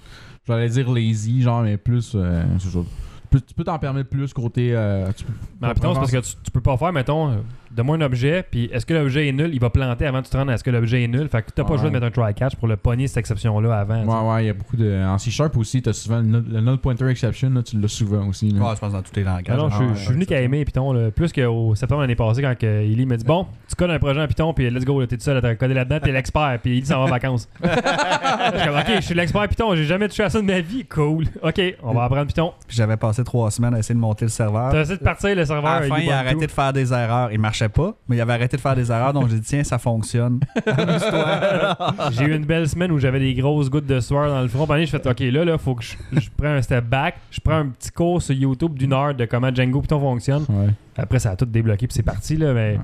[0.46, 2.12] j'allais dire lazy, genre, mais plus.
[2.14, 2.70] euh, c'est.
[2.80, 4.72] Tu peux- tu peux t'en permettre plus côté.
[4.74, 7.30] euh, tu peux- Mais en Python, c'est parce que tu, tu peux pas faire, mettons,
[7.30, 7.36] euh,
[7.74, 10.30] donne-moi un objet, puis est-ce que l'objet est nul, il va planter avant que tu
[10.32, 11.28] te rendes à est-ce que l'objet est nul.
[11.28, 13.78] Fait que t'as pas le choix de mettre un try-catch pour le pogner cette exception-là
[13.78, 14.04] avant.
[14.04, 15.04] Ouais, ouais, il y a beaucoup de.
[15.04, 18.26] En C-Sharp aussi, t'as souvent le null, le null pointer exception, là, tu l'as souvent
[18.28, 18.50] aussi.
[18.50, 18.62] là.
[18.62, 19.44] Ouais, je pense dans tous les langages.
[19.48, 22.14] Ah non, je, Ah, je suis venu qu'à aimer Python, là, plus qu'au septembre l'année
[22.14, 24.84] passée quand que Ellie m'a dit Bon, tu codes un projet en Python, puis let's
[24.84, 27.04] go, là, t'es tout seul à te coder là-dedans, t'es l'expert, puis Ellie s'en va
[27.04, 27.48] en vacances.
[27.62, 30.60] je suis comme, ok, je suis l'expert Python, j'ai jamais touché à ça de ma
[30.60, 31.24] vie, cool.
[31.42, 32.52] Ok, on va apprendre Python.
[32.66, 34.70] Puis j'avais passé trois semaines à essayer de monter le serveur.
[34.72, 35.70] T'as essayé de partir le serveur.
[35.70, 37.30] À la fin, il il a arrêté de faire des erreurs.
[37.32, 39.64] Il marchait pas, mais il avait arrêté de faire des erreurs, donc j'ai dit tiens,
[39.64, 40.40] ça fonctionne.
[42.12, 44.66] J'ai eu une belle semaine où j'avais des grosses gouttes de sueur dans le front.
[44.66, 47.16] Puis je fais OK, là, là, faut que je, je prends un step back.
[47.30, 50.44] Je prends un petit cours sur YouTube d'une heure de comment Django Python fonctionne.
[50.48, 50.68] Ouais.
[50.96, 52.52] Après, ça a tout débloqué, puis c'est parti, là.
[52.52, 52.78] Mais Ouais.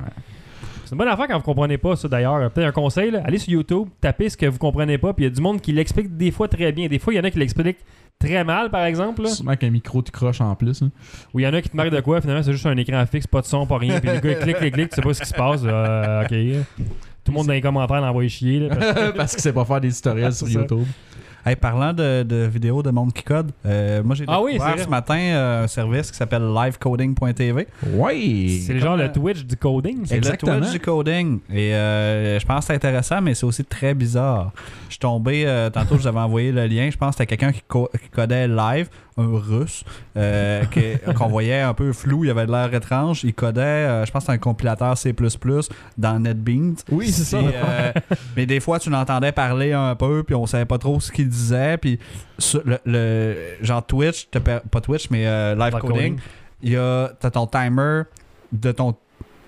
[0.85, 2.51] c'est une bonne affaire quand vous comprenez pas ça, d'ailleurs.
[2.51, 5.29] Peut-être un conseil, là, allez sur YouTube, tapez ce que vous comprenez pas, puis il
[5.29, 6.89] y a du monde qui l'explique des fois très bien.
[6.89, 7.85] Des fois, il y en a qui l'expliquent
[8.19, 9.23] très mal, par exemple.
[9.23, 9.29] Là.
[9.31, 10.83] Sûrement qu'un micro tu croches en plus.
[10.83, 10.91] hein.
[11.35, 13.05] Ou il y en a qui te marquent de quoi, finalement, c'est juste un écran
[13.07, 14.01] fixe, pas de son, pas rien.
[14.01, 15.61] Puis le gars, il clique, clique, clique, tu sais pas ce qui se passe.
[15.65, 16.65] Euh, OK.
[17.25, 18.61] Tout le monde dans les commentaires l'envoie chier.
[18.61, 20.49] Là, parce- Parce qu'il sait pas faire des tutoriels sur.
[20.49, 20.85] YouTube.
[21.47, 24.79] Hey, parlant de, de vidéos de monde qui code, euh, moi j'ai Ah oui, découvert
[24.85, 27.67] ce matin euh, un service qui s'appelle livecoding.tv.
[27.95, 28.61] Ouais!
[28.67, 30.05] c'est le genre le Twitch du coding.
[30.05, 30.15] ça.
[30.23, 30.61] C'est le.
[30.61, 31.41] Twitch du coding.
[31.51, 34.53] Et euh, je pense que c'est intéressant, mais c'est aussi très bizarre.
[34.89, 37.37] Je suis tombé, euh, tantôt je vous avais envoyé le lien, je pense que c'était
[37.37, 38.89] quelqu'un qui, co- qui codait live,
[39.19, 39.85] un russe,
[40.17, 40.63] euh,
[41.17, 43.25] qu'on voyait un peu flou, il avait de l'air étrange.
[43.25, 45.15] Il codait, euh, je pense un compilateur C++
[45.99, 46.77] dans NetBeans.
[46.91, 47.39] Oui, c'est ça.
[47.39, 47.93] Euh,
[48.37, 51.29] mais des fois, tu l'entendais parler un peu, puis on savait pas trop ce qu'il
[51.29, 51.77] disait.
[51.79, 51.99] Puis
[52.65, 56.19] le, le- genre Twitch, pas Twitch, mais live Live coding,
[56.63, 58.03] il y a t'as ton timer
[58.53, 58.95] de ton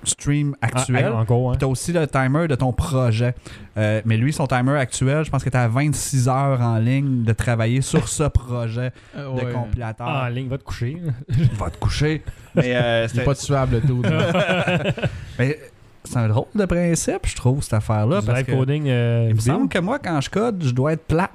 [0.05, 1.13] stream Ah, actuel.
[1.15, 1.25] ah, hein.
[1.27, 3.35] Puis t'as aussi le timer de ton projet.
[3.77, 7.33] Euh, mais lui, son timer actuel, je pense que t'as 26 heures en ligne de
[7.33, 9.53] travailler sur ce projet de Ouais.
[9.53, 10.07] compilateur.
[10.09, 10.97] Ah, en ligne, va te coucher.
[11.59, 12.23] Va te coucher.
[12.55, 14.93] Mais euh, Il est c'est- pas tuable là.
[15.39, 15.59] mais
[16.05, 18.21] c'est un drôle de principe, je trouve, cette affaire-là.
[18.25, 20.95] Parce live que- coding euh, Il me semble que moi, quand je code, je dois
[20.95, 21.31] être plate.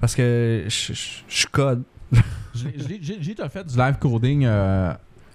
[0.00, 1.82] Parce que je, je- je code.
[2.54, 4.44] J'ai déjà fait du live coding.
[4.44, 4.92] euh,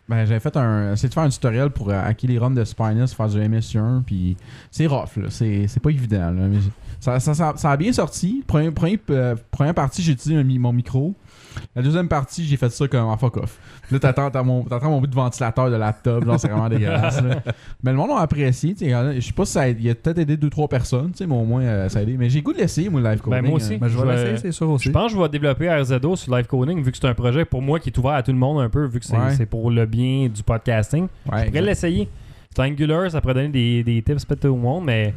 [0.08, 0.94] ben, j'avais fait un.
[0.94, 4.04] Essayé de faire un tutoriel pour euh, hacker les ROM de Spinus, faire du MS1.
[4.04, 4.38] Puis
[4.72, 5.30] c'est rough, là.
[5.30, 6.48] C'est pas évident, là.
[6.48, 6.58] Mais
[7.00, 8.44] ça, ça- ça- a bien sorti.
[8.46, 11.16] Premier, premier, euh, première partie, j'ai utilisé mon micro.
[11.76, 13.58] La deuxième partie, j'ai fait ça comme en fuck off.
[13.92, 16.26] Là, t'attends t'as mon, t'entends mon bout de ventilateur de laptop.
[16.26, 17.22] Genre, c'est vraiment dégueulasse.
[17.22, 17.42] là.
[17.84, 18.76] Mais le monde a apprécié.
[18.80, 21.36] Je sais pas si ça a, il a peut-être aidé 2-3 personnes, tu sais, mais
[21.36, 22.16] au moins euh, ça a aidé.
[22.18, 23.42] Mais j'ai goût de l'essayer, moi, le live coding.
[23.42, 23.74] Ben, moi aussi.
[23.74, 23.78] euh.
[23.82, 24.86] Mais je vais l'essayer, c'est sûr aussi.
[24.86, 27.46] Je pense que je vais développer RZO sur live coding vu que c'est un projet
[27.46, 29.46] pour moi qui est ouvert à tout le monde un peu vu que c'est Ouais.
[29.46, 31.08] pour le bien du podcasting.
[31.32, 32.10] Ouais, Je pourrais l'essayer.
[32.56, 35.14] C'est Angular, ça pourrait donner des, des tips peut-être au monde, mais,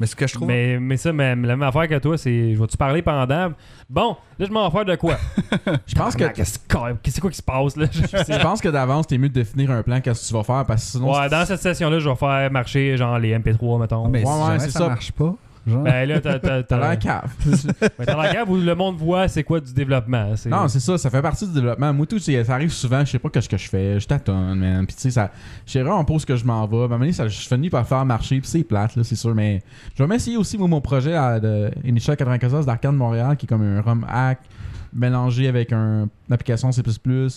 [0.00, 0.46] Mais ce que je trouve.
[0.48, 3.52] mais, mais ça, mais, la même affaire que toi, c'est je vais-tu parler pendant?
[3.90, 5.16] Bon, là, je m'en vais faire de quoi?
[5.86, 6.76] Je pense que Qu'est-ce que-
[7.10, 7.86] c'est quoi qui se passe là?
[7.92, 10.64] Je- pense que d'avance, t'es mieux de définir un plan, qu'est-ce que tu vas faire,
[10.66, 11.12] parce que sinon.
[11.18, 14.04] Ouais, dans cette session-là, je vais faire marcher genre les MP3, mettons.
[14.06, 14.88] Ah, mais Ouais, si ouais, jamais c'est ça, ça.
[14.88, 15.34] marche pas.
[15.68, 15.82] Genre.
[15.82, 17.30] Ben là, t'as t'as- T'as l'air cave.
[17.80, 20.34] ben, t'as la cave où le monde voit c'est quoi du développement.
[20.36, 21.92] c'est- non, c'est ça, ça fait partie du développement.
[21.92, 24.86] Moi, tout, ça arrive souvent, je sais pas ce que je fais, je tâtonne, man.
[24.86, 25.30] Puis tu sais, ça.
[25.66, 26.76] Je sais vraiment pas où ce que je m'en vais.
[26.76, 29.16] À un moment donné, ça, je finis par faire marcher, puis c'est plate, là, c'est
[29.16, 29.34] sûr.
[29.34, 29.62] Mais
[29.96, 33.48] je vais m'essayer aussi, moi, mon projet à, de Initial 94 d'Arcade Montréal, qui est
[33.48, 34.38] comme un ROM hack
[34.92, 36.82] mélangé avec un, application C,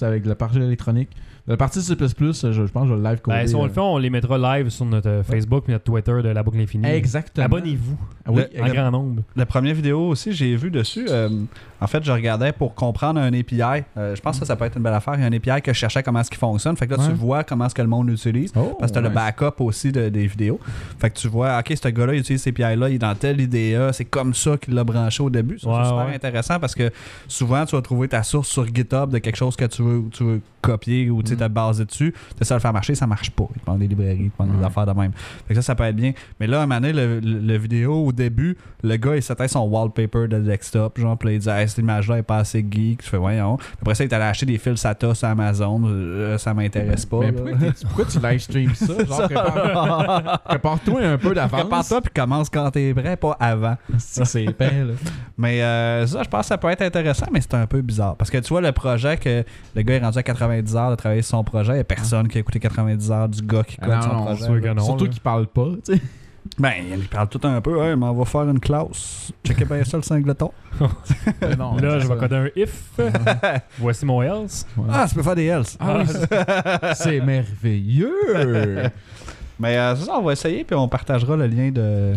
[0.02, 1.10] avec la partie électronique.
[1.48, 2.06] La partie C, je,
[2.52, 3.38] je pense que je vais le live coder.
[3.38, 5.84] Ben, si on le fait, on les mettra live sur notre euh, Facebook et notre
[5.86, 6.88] Twitter de La Boucle Infinie.
[6.88, 7.46] Exactement.
[7.46, 9.24] Abonnez-vous Ah oui, en grand nombre.
[9.36, 11.08] La première vidéo aussi, j'ai vu dessus.
[11.10, 11.30] euh,
[11.80, 13.84] en fait, je regardais pour comprendre un API.
[13.98, 15.16] Euh, je pense que ça, ça peut être une belle affaire.
[15.16, 16.78] Il y a un API que je cherchais comment est-ce qu'il fonctionne.
[16.78, 17.08] Fait que là, Ouais.
[17.08, 18.52] tu vois comment est-ce que le monde l'utilise.
[18.56, 20.60] Oh, Parce que tu as le backup aussi de- des vidéos.
[21.00, 23.42] Fait que tu vois, OK, ce gars-là, il utilise ces API-là, il est dans telle
[23.42, 25.56] IDEA, c'est comme ça qu'il l'a branché au début.
[25.56, 26.14] Ouais, c'est super ouais.
[26.16, 26.92] intéressant parce que
[27.28, 28.81] souvent, tu vas trouver ta source sur GitHub
[29.12, 31.40] de quelque chose que tu veux, tu veux copier ou tu sais, Mm.
[31.40, 32.14] te baser dessus.
[32.40, 33.46] Tu de le faire marcher, ça marche pas.
[33.56, 35.12] Il te demande des librairies, il te demande des affaires de même.
[35.48, 36.12] Fait que ça, ça peut être bien.
[36.40, 39.24] Mais là, à un moment donné, le, le- le vidéo, au début, le gars, il
[39.24, 41.00] s'était son wallpaper de desktop.
[41.00, 43.02] Genre, puis là, il disait, Hey, cette image-là est pas assez geek.
[43.04, 43.58] Je fais, voyons.
[43.82, 45.82] Après ça, il allé acheter des fils SATA sur Amazon.
[45.86, 47.20] Euh, ça m'intéresse pas.
[47.22, 48.86] Mais pourquoi, tu live stream ça?
[49.06, 51.62] Genre, prépare- prépare-toi un peu d'avance.
[51.62, 53.78] Prépare-toi puis commence quand t'es prêt, pas avant.
[53.98, 54.94] C'est c'est épais, là.
[55.38, 58.16] Mais euh, ça, je pense que ça peut être intéressant, mais c'est un peu bizarre.
[58.16, 59.44] Parce que tu vois, le projet que
[59.76, 61.84] le gars est rendu à 90 heures de travailler sur son projet, il n'y a
[61.84, 64.62] personne qui a écouté 90 heures du gars qui Ah code non, son non, projet.
[64.62, 66.02] que non, Surtout qu'il parle pas, tu sais.
[66.58, 67.96] Ben, il parle tout un peu.
[67.96, 69.32] Mais on va faire une classe.
[69.46, 70.50] Checkez bien ça le singleton.
[71.58, 72.92] Non, Là, je vais coder un if.
[73.78, 74.66] Voici mon else.
[74.90, 75.78] Ah, tu peux faire des else.
[75.80, 76.02] Ah
[76.96, 78.90] c'est- merveilleux.
[79.60, 82.14] Mais euh, c'est ça, on va essayer, puis on partagera le lien de.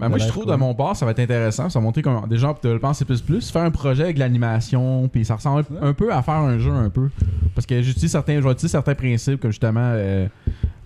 [0.00, 1.68] Ben, moi, je trouve de mon part, ça va être intéressant.
[1.70, 5.24] Ça va montrer comment des gens développer en C++, faire un projet avec l'animation, puis
[5.24, 7.10] ça ressemble un peu à faire un jeu un peu.
[7.54, 10.26] Parce que j'utilise certains, certains principes, comme justement, euh,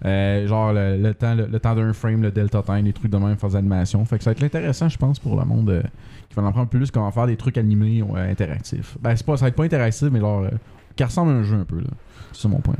[0.04, 3.10] euh, genre le, le temps, le, le temps d'un frame, le delta time, des trucs
[3.10, 4.04] de même, faire des animations.
[4.04, 5.82] Fait que ça va être intéressant, je pense, pour le monde euh,
[6.28, 8.96] qui va en apprendre plus comment faire des trucs animés ou euh, interactifs.
[9.00, 10.50] Ben, c'est pas, ça va être pas interactif, mais genre, euh,
[10.96, 11.88] qui ressemble à un jeu un peu, là.
[12.32, 12.74] C'est mon point.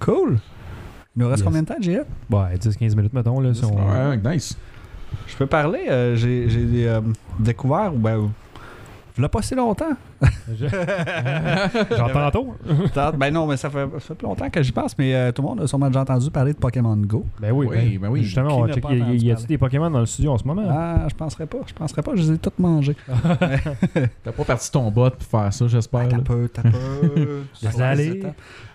[0.00, 0.38] Cool.
[1.16, 1.44] Il nous reste Yes.
[1.46, 2.04] combien de temps, JF?
[2.30, 3.40] Ouais, 10-15 minutes, mettons.
[3.40, 4.56] Là, si on- Ouais, nice.
[5.26, 5.86] Je peux parler.
[5.88, 7.00] euh, j'ai euh,
[7.38, 8.30] découvert, ben,
[9.16, 9.96] il pas si longtemps.
[10.20, 12.54] Genre tantôt.
[12.94, 15.32] Tant- ben non, mais ça fait, ça fait plus longtemps que j'y pense, mais euh,
[15.32, 17.24] tout le monde a sûrement déjà entendu parler de Pokémon Go.
[17.40, 18.22] Ben oui, Oui, ben, ben oui.
[18.24, 18.80] Justement, Qui on va checker.
[18.96, 19.46] Y, parler?
[19.46, 20.64] des Pokémon dans le studio en ce moment?
[20.68, 21.58] Ah, je penserais pas.
[21.66, 22.12] Je penserais pas.
[22.14, 22.96] Je les ai toutes mangées.
[24.24, 26.02] T'as pas parti ton bot pour faire ça, j'espère.
[26.04, 27.42] Ah, t'as peu, t'as peu.
[27.82, 28.22] Aller.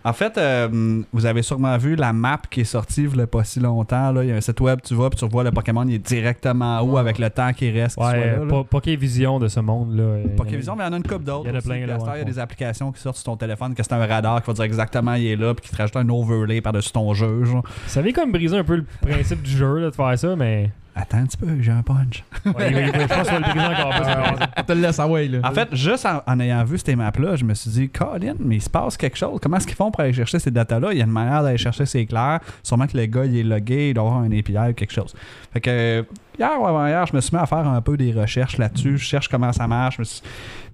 [0.05, 3.27] En fait, euh, vous avez sûrement vu la map qui est sortie il y a
[3.27, 4.11] pas si longtemps.
[4.11, 4.23] Là.
[4.23, 5.99] Il y a un site web, tu vas, puis tu vois le Pokémon, il est
[6.05, 6.99] directement en haut Ouais.
[6.99, 7.95] avec le temps qui reste.
[7.95, 8.45] qu'il soit Ouais, là, là.
[8.47, 10.27] Po- Pokévision de ce monde-là.
[10.35, 11.49] Pokévision, mais il y en a une couple d'autres.
[11.49, 13.75] Il y a plein, là, Il y a des applications qui sortent sur ton téléphone,
[13.75, 15.95] que c'est un radar qui va dire exactement il est là, puis qui te rajoute
[15.95, 17.43] un overlay par-dessus ton jeu.
[17.43, 17.63] Genre.
[17.87, 20.69] Ça avait comme brisé un peu le principe du jeu là, de faire ça, mais.
[20.95, 22.23] Attends un petit peu, j'ai un punch.
[22.45, 24.45] Ouais, il- il- je pense qu'on va le encore plus.
[24.57, 25.39] On te le laisse away, là.
[25.43, 28.57] En fait, juste en, en ayant vu ces maps-là, je me suis dit, Colin, mais
[28.57, 29.39] il se passe quelque chose.
[29.41, 30.89] Comment est-ce qu'ils font pour aller chercher ces datas-là?
[30.91, 32.39] Il y a une manière d'aller chercher, c'est clair.
[32.61, 35.15] Sûrement que le gars, il est logué, il doit avoir un API ou quelque chose.
[35.51, 36.05] Fait que,
[36.37, 38.97] hier ou avant-hier, je me suis mis à faire un peu des recherches là-dessus.
[38.99, 39.97] Je cherche comment ça marche.
[39.97, 40.03] Tu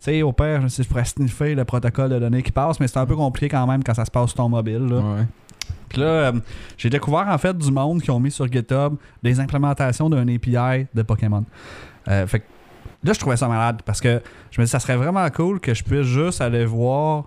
[0.01, 2.51] sais, au pire, je me suis dit, je pourrais sniffer le protocole de données qui
[2.51, 4.85] passe, mais c'est un peu compliqué quand même quand ça se passe sur ton mobile.
[4.85, 4.95] là.
[4.97, 5.25] Ouais.
[5.89, 6.31] Puis là, euh,
[6.77, 10.87] j'ai découvert en fait du monde qui ont mis sur GitHub des implémentations d'un API
[10.93, 11.43] de Pokémon.
[12.07, 12.45] Euh, fait que
[13.03, 14.21] là, je trouvais ça malade parce que
[14.51, 17.25] je me dis, ça serait vraiment cool que je puisse juste aller voir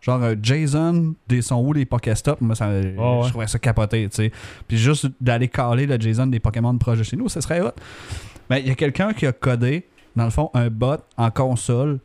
[0.00, 2.40] genre euh, JSON des sons où les Pokéstop.
[2.40, 2.94] Moi, ça, ouais.
[2.96, 4.32] je trouvais ça capoté, tu sais.
[4.66, 7.72] Puis juste d'aller caler le JSON des Pokémon proches de chez nous, ça serait hot.
[8.50, 9.86] Mais il y a quelqu'un qui a codé,
[10.16, 11.98] dans le fond, un bot en console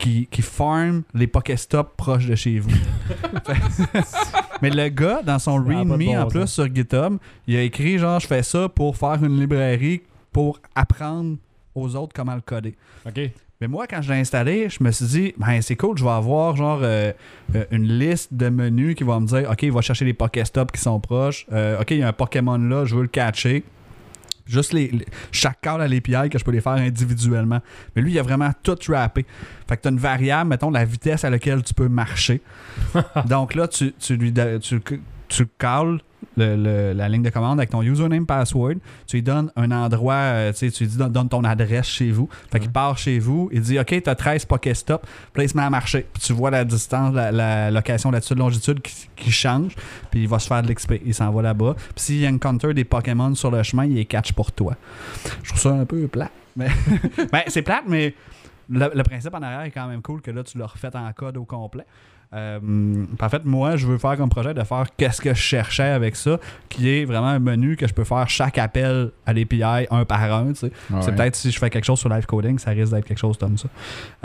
[0.00, 2.70] qui, qui farm les Pokéstop proches de chez vous.
[4.62, 6.32] Mais le gars, dans son README bon en sens.
[6.32, 10.58] plus sur GitHub, il a écrit genre, je fais ça pour faire une librairie pour
[10.74, 11.36] apprendre
[11.74, 12.74] aux autres comment le coder.
[13.06, 13.30] Ok.
[13.60, 16.10] Mais moi, quand je l'ai installé, je me suis dit, ben c'est cool, je vais
[16.10, 17.12] avoir genre euh,
[17.54, 20.72] euh, une liste de menus qui va me dire, OK, il va chercher les Pokéstops
[20.72, 21.46] qui sont proches.
[21.52, 23.62] Euh, OK, il y a un Pokémon là, je veux le catcher.
[24.50, 27.60] Juste les, les- chaque call à l'API que je peux les faire individuellement.
[27.94, 29.24] Mais lui, il a vraiment tout rappé.
[29.68, 32.40] Fait que tu as une variable, mettons, la vitesse à laquelle tu peux marcher.
[33.26, 34.80] Donc là, tu, tu lui tu,
[35.28, 36.00] tu calls
[36.40, 38.74] le- le- la ligne de commande avec ton username password.
[39.06, 42.10] Tu lui donnes un endroit, euh, tu tu lui dis donne, donne ton adresse chez
[42.10, 42.28] vous.
[42.50, 46.06] Fait qu'il part chez vous, il dit OK, t'as 13 Pokéstop, met à marcher.
[46.12, 49.74] Puis tu vois la distance, la, la location latitude, longitude qui, qui change,
[50.10, 50.94] puis il va se faire de l'XP.
[51.04, 51.74] Il s'en va là-bas.
[51.76, 54.74] Puis s'il y a encounter des Pokémon sur le chemin, il les catch pour toi.
[55.42, 56.30] Je trouve ça un peu plat.
[56.56, 56.68] Mais
[57.32, 58.14] ben, c'est plate, mais
[58.68, 61.12] le, le principe en arrière est quand même cool que là, tu l'as refait en
[61.12, 61.84] code au complet.
[62.32, 62.60] Euh,
[63.20, 66.14] en fait, moi, je veux faire comme projet de faire qu'est-ce que je cherchais avec
[66.14, 70.04] ça, qui est vraiment un menu que je peux faire chaque appel à l'API un
[70.04, 70.52] par un.
[70.52, 70.72] tu sais.
[70.88, 71.16] C'est Ouais.
[71.16, 73.58] peut-être si je fais quelque chose sur live coding, ça risque d'être quelque chose comme
[73.58, 73.68] ça.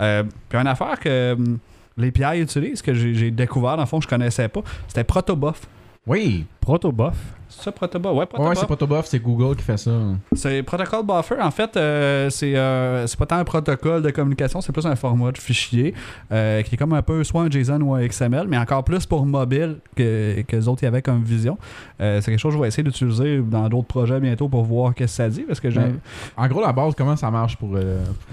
[0.00, 1.58] Euh, puis une affaire que hum,
[1.96, 5.62] l'API utilise, que j'ai découvert, dans le fond, je connaissais pas, c'était Protobuf.
[6.06, 6.46] Oui.
[6.60, 7.16] Protobuff.
[7.48, 8.12] C'est ça, Protobuf?
[8.12, 8.58] Ouais, Ouais, Protobuf.
[8.58, 9.90] c'est pas Tobuff, c'est Google qui fait ça.
[10.34, 11.40] C'est Protocol Buffer.
[11.40, 14.96] En fait, euh, c'est euh, c'est pas tant un protocole de communication, c'est plus un
[14.96, 15.94] format de fichier
[16.32, 19.06] euh, qui est comme un peu soit un JSON ou un XML, mais encore plus
[19.06, 21.56] pour mobile que, que les autres y avaient comme vision.
[21.98, 25.12] C'est quelque chose que je vais essayer d'utiliser dans d'autres projets bientôt pour voir qu'est-ce
[25.18, 25.42] que ça dit.
[25.42, 25.80] Parce que j'ai.
[25.80, 25.94] Ouais.
[26.36, 27.78] En gros, la base, comment ça marche pour, pour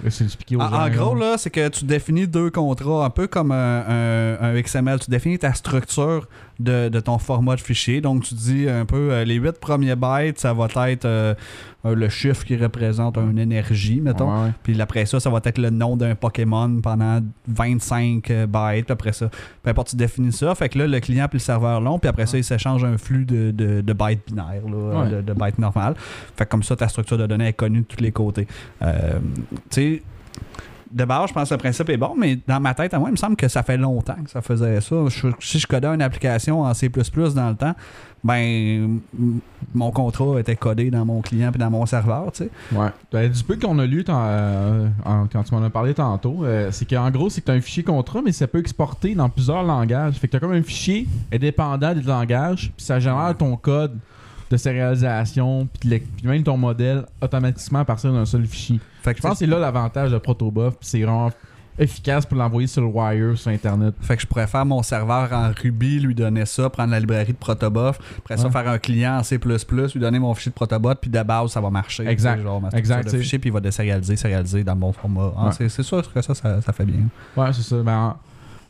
[0.08, 0.82] essayer d'expliquer aux En, gens?
[0.86, 4.62] en gros, là, c'est que tu définis deux contrats, un peu comme un, un- un
[4.62, 5.00] XML.
[5.00, 6.28] Tu définis ta structure
[6.64, 8.02] de, de ton format de fichier.
[8.02, 11.36] Donc, tu dis un peu euh, les huit premiers bytes, ça va être euh,
[11.84, 14.32] le chiffre qui représente une énergie, mettons.
[14.46, 14.52] Ouais.
[14.64, 18.86] Puis après ça, ça va être le nom d'un Pokémon pendant 25 euh, bytes.
[18.86, 19.30] Puis après ça,
[19.62, 20.56] peu importe, tu définis ça.
[20.56, 22.00] Fait que là, le client puis le serveur long.
[22.00, 25.10] Puis après ça, il s'échange un flux de, de, de bytes binaires, là, Ouais.
[25.10, 25.96] de, de bytes normales.
[26.38, 28.48] Fait que comme ça, ta structure de données est connue de tous les côtés.
[28.82, 29.20] Euh,
[29.70, 30.04] tu sais,
[30.94, 33.10] de base, je pense que le principe est bon, mais dans ma tête, à moi,
[33.10, 34.96] il me semble que ça fait longtemps que ça faisait ça.
[35.40, 37.74] Si je codais une application en C++ dans le temps,
[38.24, 39.00] ben,
[39.74, 42.50] mon contrat était codé dans mon client puis dans mon serveur, tu sais.
[42.72, 42.90] Ouais.
[43.12, 46.88] Ben, du peu qu'on a lu euh, quand tu m'en as parlé tantôt, euh, c'est
[46.88, 49.64] qu'en gros, c'est que tu as un fichier contrat, mais ça peut exporter dans plusieurs
[49.64, 50.16] langages.
[50.16, 53.98] Fait que tu as comme un fichier indépendant des langages, puis ça génère ton code
[54.54, 58.80] de sérialisation, puis de l'e- puis même ton modèle automatiquement à partir d'un seul fichier.
[59.02, 61.32] Fait que, Je pense que c'est là l'avantage de Protobuf, puis c'est vraiment
[61.80, 63.96] efficace pour l'envoyer sur le wire sur Internet.
[64.00, 67.34] Fait que je pourrais faire mon serveur en Ruby, lui donner ça, prendre la librairie
[67.34, 68.52] de Protobuf, après ça Ouais.
[68.52, 71.60] faire un client en C++, lui donner mon fichier de Protobot, puis de base ça
[71.62, 72.06] va marcher.
[72.06, 72.44] Exact.
[72.44, 75.32] Genre, ma Exact, fichier, puis il va désérialiser, sérialiser dans bon format.
[75.36, 75.68] Ah, Ouais.
[75.70, 77.08] c'est sûr que ça, ça, ça fait bien.
[77.36, 77.78] Ouais, c'est ça.
[77.82, 78.16] Ben,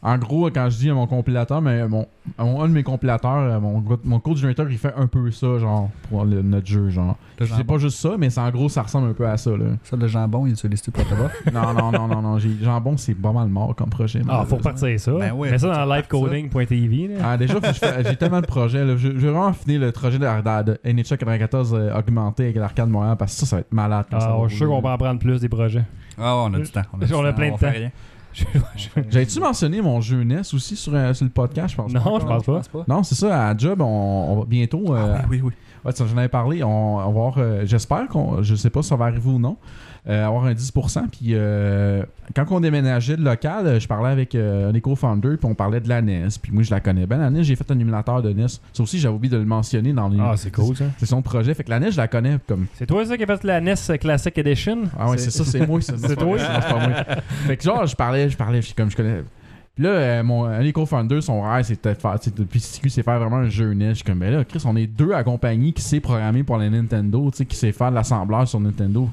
[0.04, 2.06] en, gros, quand je dis à mon compilateur, mais mon,
[2.38, 5.58] mon- un de mes compilateurs, euh, mon, mon code generator, il fait un peu ça,
[5.60, 7.18] genre, pour le- notre jeu, genre.
[7.40, 9.66] C'est pas juste ça, mais c'est en gros, ça ressemble un peu à ça, là.
[9.84, 11.32] ça, le jambon, il utilise-tu Protobuf?
[11.54, 12.38] non, non, non, non, non.
[12.38, 14.22] j'ai- Jambon, c'est pas mal mort comme projet.
[14.30, 15.12] Ah, faut repartir ça.
[15.14, 15.86] Ben oui, Mets ça dans ça.
[15.98, 17.08] livecoding.tv.
[17.08, 17.16] là.
[17.24, 17.56] Ah, déjà,
[18.04, 18.84] j'ai tellement de projets.
[18.86, 18.96] Là.
[18.98, 22.56] Je, je vais vraiment finir le projet de, de, de NHL 94 euh, augmenté avec
[22.58, 24.06] l'arcade Montréal parce que ça, ça va être malade.
[24.12, 24.94] quand ça Ah, va je suis sûr qu'on peut là.
[24.94, 25.84] en prendre plus des projets.
[26.18, 26.82] Ah, on a du temps.
[26.94, 27.92] On a, du On a temps, plein de fait temps.
[29.10, 32.40] J'avais-tu mentionné mon jeu NES aussi sur, euh, sur le podcast, je pense Non, pas.
[32.40, 32.84] je pense pas.
[32.88, 34.96] Non, c'est ça, à Job, on, on va bientôt.
[34.96, 35.54] euh, Ah, oui, oui, oui.
[35.86, 36.64] Ouais, ça, j'en avais parlé.
[36.64, 39.40] On, on va avoir, euh, j'espère qu'on, je sais pas si ça va arriver ou
[39.40, 39.58] non,
[40.10, 41.08] euh, avoir un 10%.
[41.10, 42.04] Puis euh,
[42.36, 45.88] quand on déménageait de local, euh, je parlais avec un co-founder, puis on parlait de
[45.88, 46.28] la NES.
[46.42, 47.18] Puis moi, je la connais bien.
[47.18, 48.48] La NES, j'ai fait un émulateur de NES.
[48.74, 50.20] Ça aussi, j'avais oublié de le mentionner dans les.
[50.20, 50.86] Ah, c'est cool ça.
[50.98, 51.54] C'est son projet.
[51.54, 52.68] Fait que la NES, je la connais comme.
[52.74, 54.84] C'est toi ça qui a fait la NES Classic Edition?
[55.00, 55.80] Ah ouais, c'est ça, c'est moi.
[55.82, 56.38] C'est toi?
[57.46, 59.24] Fait que genre, je parlais, je parlais, je suis comme je connais.
[59.76, 63.38] Puis là, euh, mon, un des co-founders, son rêve, c'était faire, depuis c'est faire vraiment
[63.38, 63.90] un jeu NES.
[63.90, 66.58] Je suis comme, ben là, Chris, on est deux à compagnie qui sait programmer pour
[66.58, 69.10] la Nintendo, tu sais, qui sait faire de l'assemblage sur Nintendo.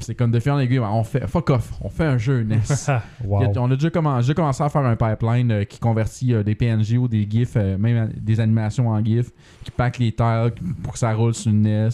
[0.00, 2.60] C'est comme de fil en aiguille, on fait, fuck off, on fait un jeu NES.
[3.24, 3.42] wow.
[3.42, 6.54] A- on a déjà commencé, commencé à faire un pipeline euh, qui convertit euh, des
[6.54, 9.30] PNG ou des GIFs, euh, même des animations en GIF,
[9.64, 11.88] qui pack les tiles pour que ça roule sur une NES.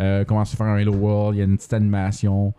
[0.00, 2.52] Euh, commencer à faire un Hello World, il y a une petite animation.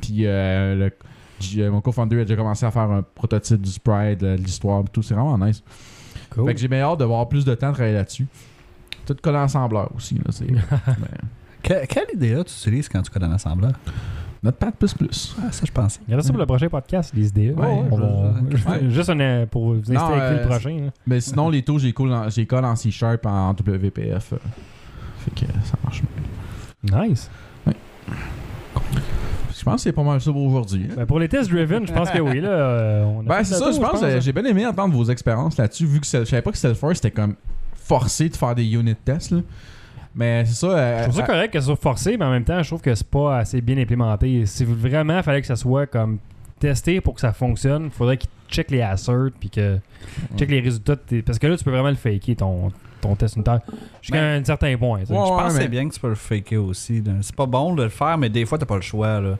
[0.00, 0.92] Puis euh, le-
[1.38, 4.82] j- euh, mon co-founder a déjà commencé à faire un prototype du sprite, de l'histoire,
[4.92, 5.02] tout.
[5.02, 5.62] C'est vraiment nice.
[6.30, 6.46] Cool.
[6.48, 8.26] Fait que j'ai bien hâte de voir plus de temps à travailler là-dessus.
[9.06, 10.14] Tout collé ensembleur aussi.
[10.16, 10.58] Là, c'est, ben,
[11.62, 13.72] Que- quelle idée tu utilises quand tu codes un assembleur?
[14.42, 15.36] Notre patte plus plus.
[15.40, 16.00] Ah, ça, je pensais.
[16.06, 17.50] Regardez ça pour le prochain podcast, les idées.
[17.52, 18.00] Ouais, On je-
[18.64, 18.90] va- ouais.
[18.90, 20.76] Juste un, pour vous inciter Non, à écrire euh, le prochain.
[20.86, 20.90] là.
[21.06, 22.24] Mais sinon, les taux, j'ai colle en,
[22.64, 24.32] en C-Sharp en WPF.
[24.32, 24.36] euh.
[25.18, 26.02] Fait que ça marche
[26.82, 27.02] bien.
[27.08, 27.30] Nice.
[29.56, 30.86] Je pense que c'est pas mal ça pour aujourd'hui.
[30.90, 30.94] hein.
[30.96, 32.40] Ben, pour les tests driven, je pense que oui.
[32.40, 34.02] Là, euh, on a Ben, c'est le ça, tour, je pense.
[34.02, 34.18] hein.
[34.18, 37.12] J'ai bien aimé entendre vos expériences là-dessus, vu que je savais pas que Salesforce c'était
[37.12, 37.36] comme
[37.76, 39.30] forcé de faire des unit tests.
[39.30, 39.40] Là.
[40.14, 40.66] Mais c'est ça.
[40.66, 42.68] euh, Je trouve ça euh, correct que ce soit forcé, mais en même temps, je
[42.68, 44.44] trouve que c'est pas assez bien implémenté.
[44.46, 46.18] Si vraiment il fallait que ça soit comme
[46.60, 49.78] testé pour que ça fonctionne, il faudrait qu'il check les asserts puis que
[50.36, 50.94] check les résultats.
[50.96, 53.60] de tes- Parce que là, tu peux vraiment le faker ton, ton test unitaire
[54.02, 54.98] jusqu'à Ben, un certain point.
[54.98, 57.02] Ouais, je pense que mais- c'est bien que tu peux le faker aussi.
[57.22, 59.18] C'est pas bon de le faire, mais des fois, t'as pas le choix.
[59.20, 59.38] Là.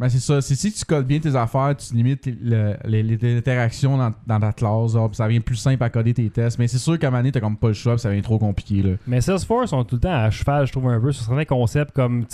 [0.00, 0.40] Ben, c'est ça.
[0.40, 4.40] C'est si tu codes bien tes affaires, tu limites le- les, les interactions dans, dans
[4.40, 6.58] ta classe, ça devient plus simple à coder tes tests.
[6.58, 8.38] Mais c'est sûr qu'à un moment donné, t'as comme pas le choix, ça devient trop
[8.38, 8.82] compliqué.
[8.82, 8.94] Là.
[9.06, 11.92] Mais Salesforce sont tout le temps à cheval, je trouve, un peu sur certains concepts
[11.94, 12.24] comme.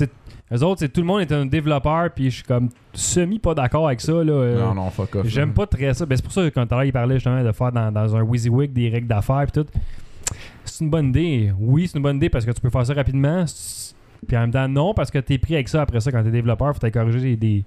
[0.52, 3.86] Eux autres, tout le monde est un développeur, puis je suis comme semi pas d'accord
[3.86, 4.12] avec ça.
[4.12, 5.26] Là, euh, non, non, fuck off.
[5.28, 6.06] J'aime pas très ça.
[6.06, 7.92] Ben, c'est pour ça que quand tout à l'heure, il parlait justement de faire dans,
[7.92, 9.68] dans un WYSIWYG des règles d'affaires puis tout.
[10.64, 11.52] C'est une bonne idée.
[11.58, 13.44] Oui, c'est une bonne idée parce que tu peux faire ça rapidement.
[14.27, 16.31] Puis en même temps, non, parce que t'es pris avec ça après ça quand t'es
[16.31, 17.64] développeur, faut t'aller corriger des, des,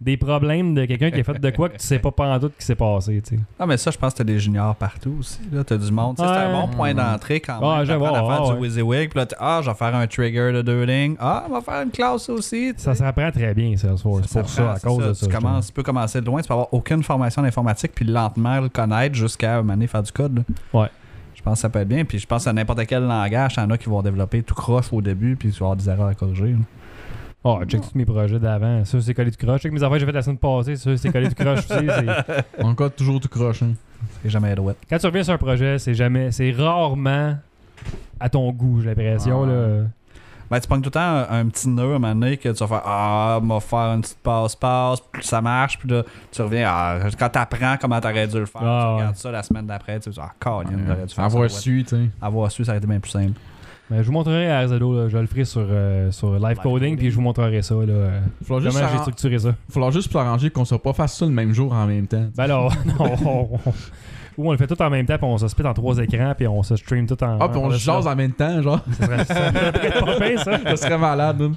[0.00, 2.52] des problèmes de quelqu'un qui a fait de quoi que tu sais pas pendant tout
[2.58, 3.22] qui s'est passé.
[3.24, 3.42] tu sais.
[3.58, 5.38] Ah, mais ça, je pense que t'as des juniors partout aussi.
[5.52, 5.62] Là.
[5.62, 6.16] T'as du monde.
[6.18, 8.02] C'est un bon point d'entrée quand Ah, même.
[8.02, 8.68] à faire ah, du ouais.
[8.68, 9.10] WYSIWYG.
[9.10, 11.14] Puis là, t'es, ah, je vais faire un trigger de deux lignes.
[11.20, 12.72] Ah, on va faire une classe aussi.
[12.76, 14.26] Ça se reprend très bien, Salesforce.
[14.28, 15.26] C'est pour ça, à cause de ça.
[15.26, 18.04] Tu, je commences, tu peux commencer de loin, tu peux avoir aucune formation d'informatique, puis
[18.04, 20.38] lentement le connaître jusqu'à faire du code.
[20.38, 20.80] là.
[20.80, 20.88] Ouais.
[21.42, 22.04] Je pense que ça peut être bien.
[22.04, 24.54] Puis je pense à n'importe quel langage, il y en a qui vont développer tout
[24.54, 26.52] croche au début, puis tu vas avoir des erreurs à corriger.
[26.52, 26.58] là.
[27.44, 28.84] Oh, check tous mes projets d'avant.
[28.84, 29.60] Ça, c'est collé du croche.
[29.62, 30.76] Check mes affaires que j'ai fait la semaine passée.
[30.76, 31.86] Ça, c'est collé du croche aussi.
[31.88, 33.64] c'est- On code toujours tout croche.
[33.64, 33.72] hein.
[34.22, 34.76] C'est jamais douette.
[34.88, 36.30] Quand tu reviens sur un projet, c'est jamais.
[36.30, 37.36] C'est rarement
[38.20, 39.42] à ton goût, j'ai l'impression.
[39.42, 39.46] Ah.
[39.46, 39.84] là.
[40.52, 42.50] Ben, tu pognes tout le temps un, un petit nœud à un moment donné que
[42.50, 46.02] tu vas faire Ah, on va faire une petite passe-passe, puis ça marche, puis là,
[46.30, 46.68] tu reviens.
[46.70, 48.94] Ah, quand t'apprends comment t'aurais dû le faire, Ah, tu ouais.
[49.00, 51.58] regardes ça la semaine d'après, tu te dis Ah, Colin, j'aurais dû faire Avoir ça.
[51.58, 52.02] su, tu sais.
[52.20, 53.32] Avoir su, ça aurait été bien plus simple.
[53.90, 56.62] Mais je vous montrerai à RZO, là, je le ferai sur, euh, sur live coding,
[56.62, 56.96] coding.
[56.96, 57.74] puis je vous montrerai ça.
[57.74, 59.54] Là, euh, Faut juste comment j'ai structuré ça.
[59.70, 62.24] Falloir juste s'arranger qu'on soit pas fasse ça le même jour en même temps.
[62.36, 63.72] Ben alors, non, on, on-
[64.38, 66.34] ou on le fait tout en même temps, puis on se split en trois écrans,
[66.36, 67.38] puis on se stream tout en.
[67.40, 68.80] Ah, puis on se jase en même temps, genre.
[68.98, 70.58] Ça serait, ça serait pas pire, ça.
[70.64, 71.54] ça serait malade, man.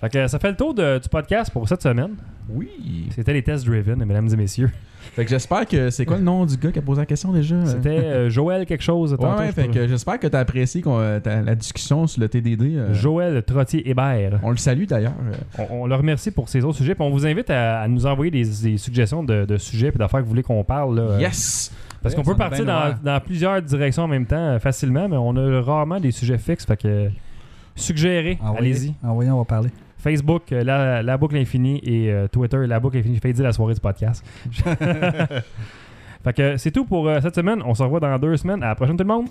[0.00, 2.16] Fait que ça fait le tour de- du podcast pour cette semaine.
[2.54, 2.68] Oui.
[3.14, 4.70] C'était les tests driven, mesdames et messieurs.
[5.14, 7.32] Fait que j'espère que c'est quoi le nom du gars qui a posé la question
[7.32, 7.66] déjà?
[7.66, 9.12] C'était euh, Joël quelque chose.
[9.12, 12.20] Ouais, tantôt, ouais, je fait que j'espère que t'as apprécié qu'on- euh, la discussion sur
[12.20, 12.76] le TDD.
[12.76, 14.38] euh, Joël Trottier-Hébert.
[14.42, 15.12] on le salue d'ailleurs.
[15.58, 16.94] On, on le remercie pour ses autres sujets.
[16.94, 19.98] Puis on vous invite à, à nous envoyer des, des suggestions de, de sujets et
[19.98, 20.96] d'affaires que vous voulez qu'on parle.
[20.96, 21.18] là.
[21.20, 21.72] Yes!
[22.00, 25.36] Parce Ouais, qu'on peut partir dans, dans plusieurs directions en même temps facilement, mais on
[25.36, 26.64] a rarement des sujets fixes.
[26.64, 27.08] Fait que
[27.76, 28.58] suggérez, Envoyez.
[28.72, 28.94] allez-y.
[29.04, 29.68] Envoyez, on va parler.
[30.02, 33.18] Facebook, euh, la, la boucle infinie et euh, Twitter, la boucle infinie.
[33.20, 34.24] Faites la soirée du podcast.
[36.24, 37.62] fait c'est tout pour euh, cette semaine.
[37.64, 38.62] On se revoit dans deux semaines.
[38.62, 39.28] À la prochaine tout le monde.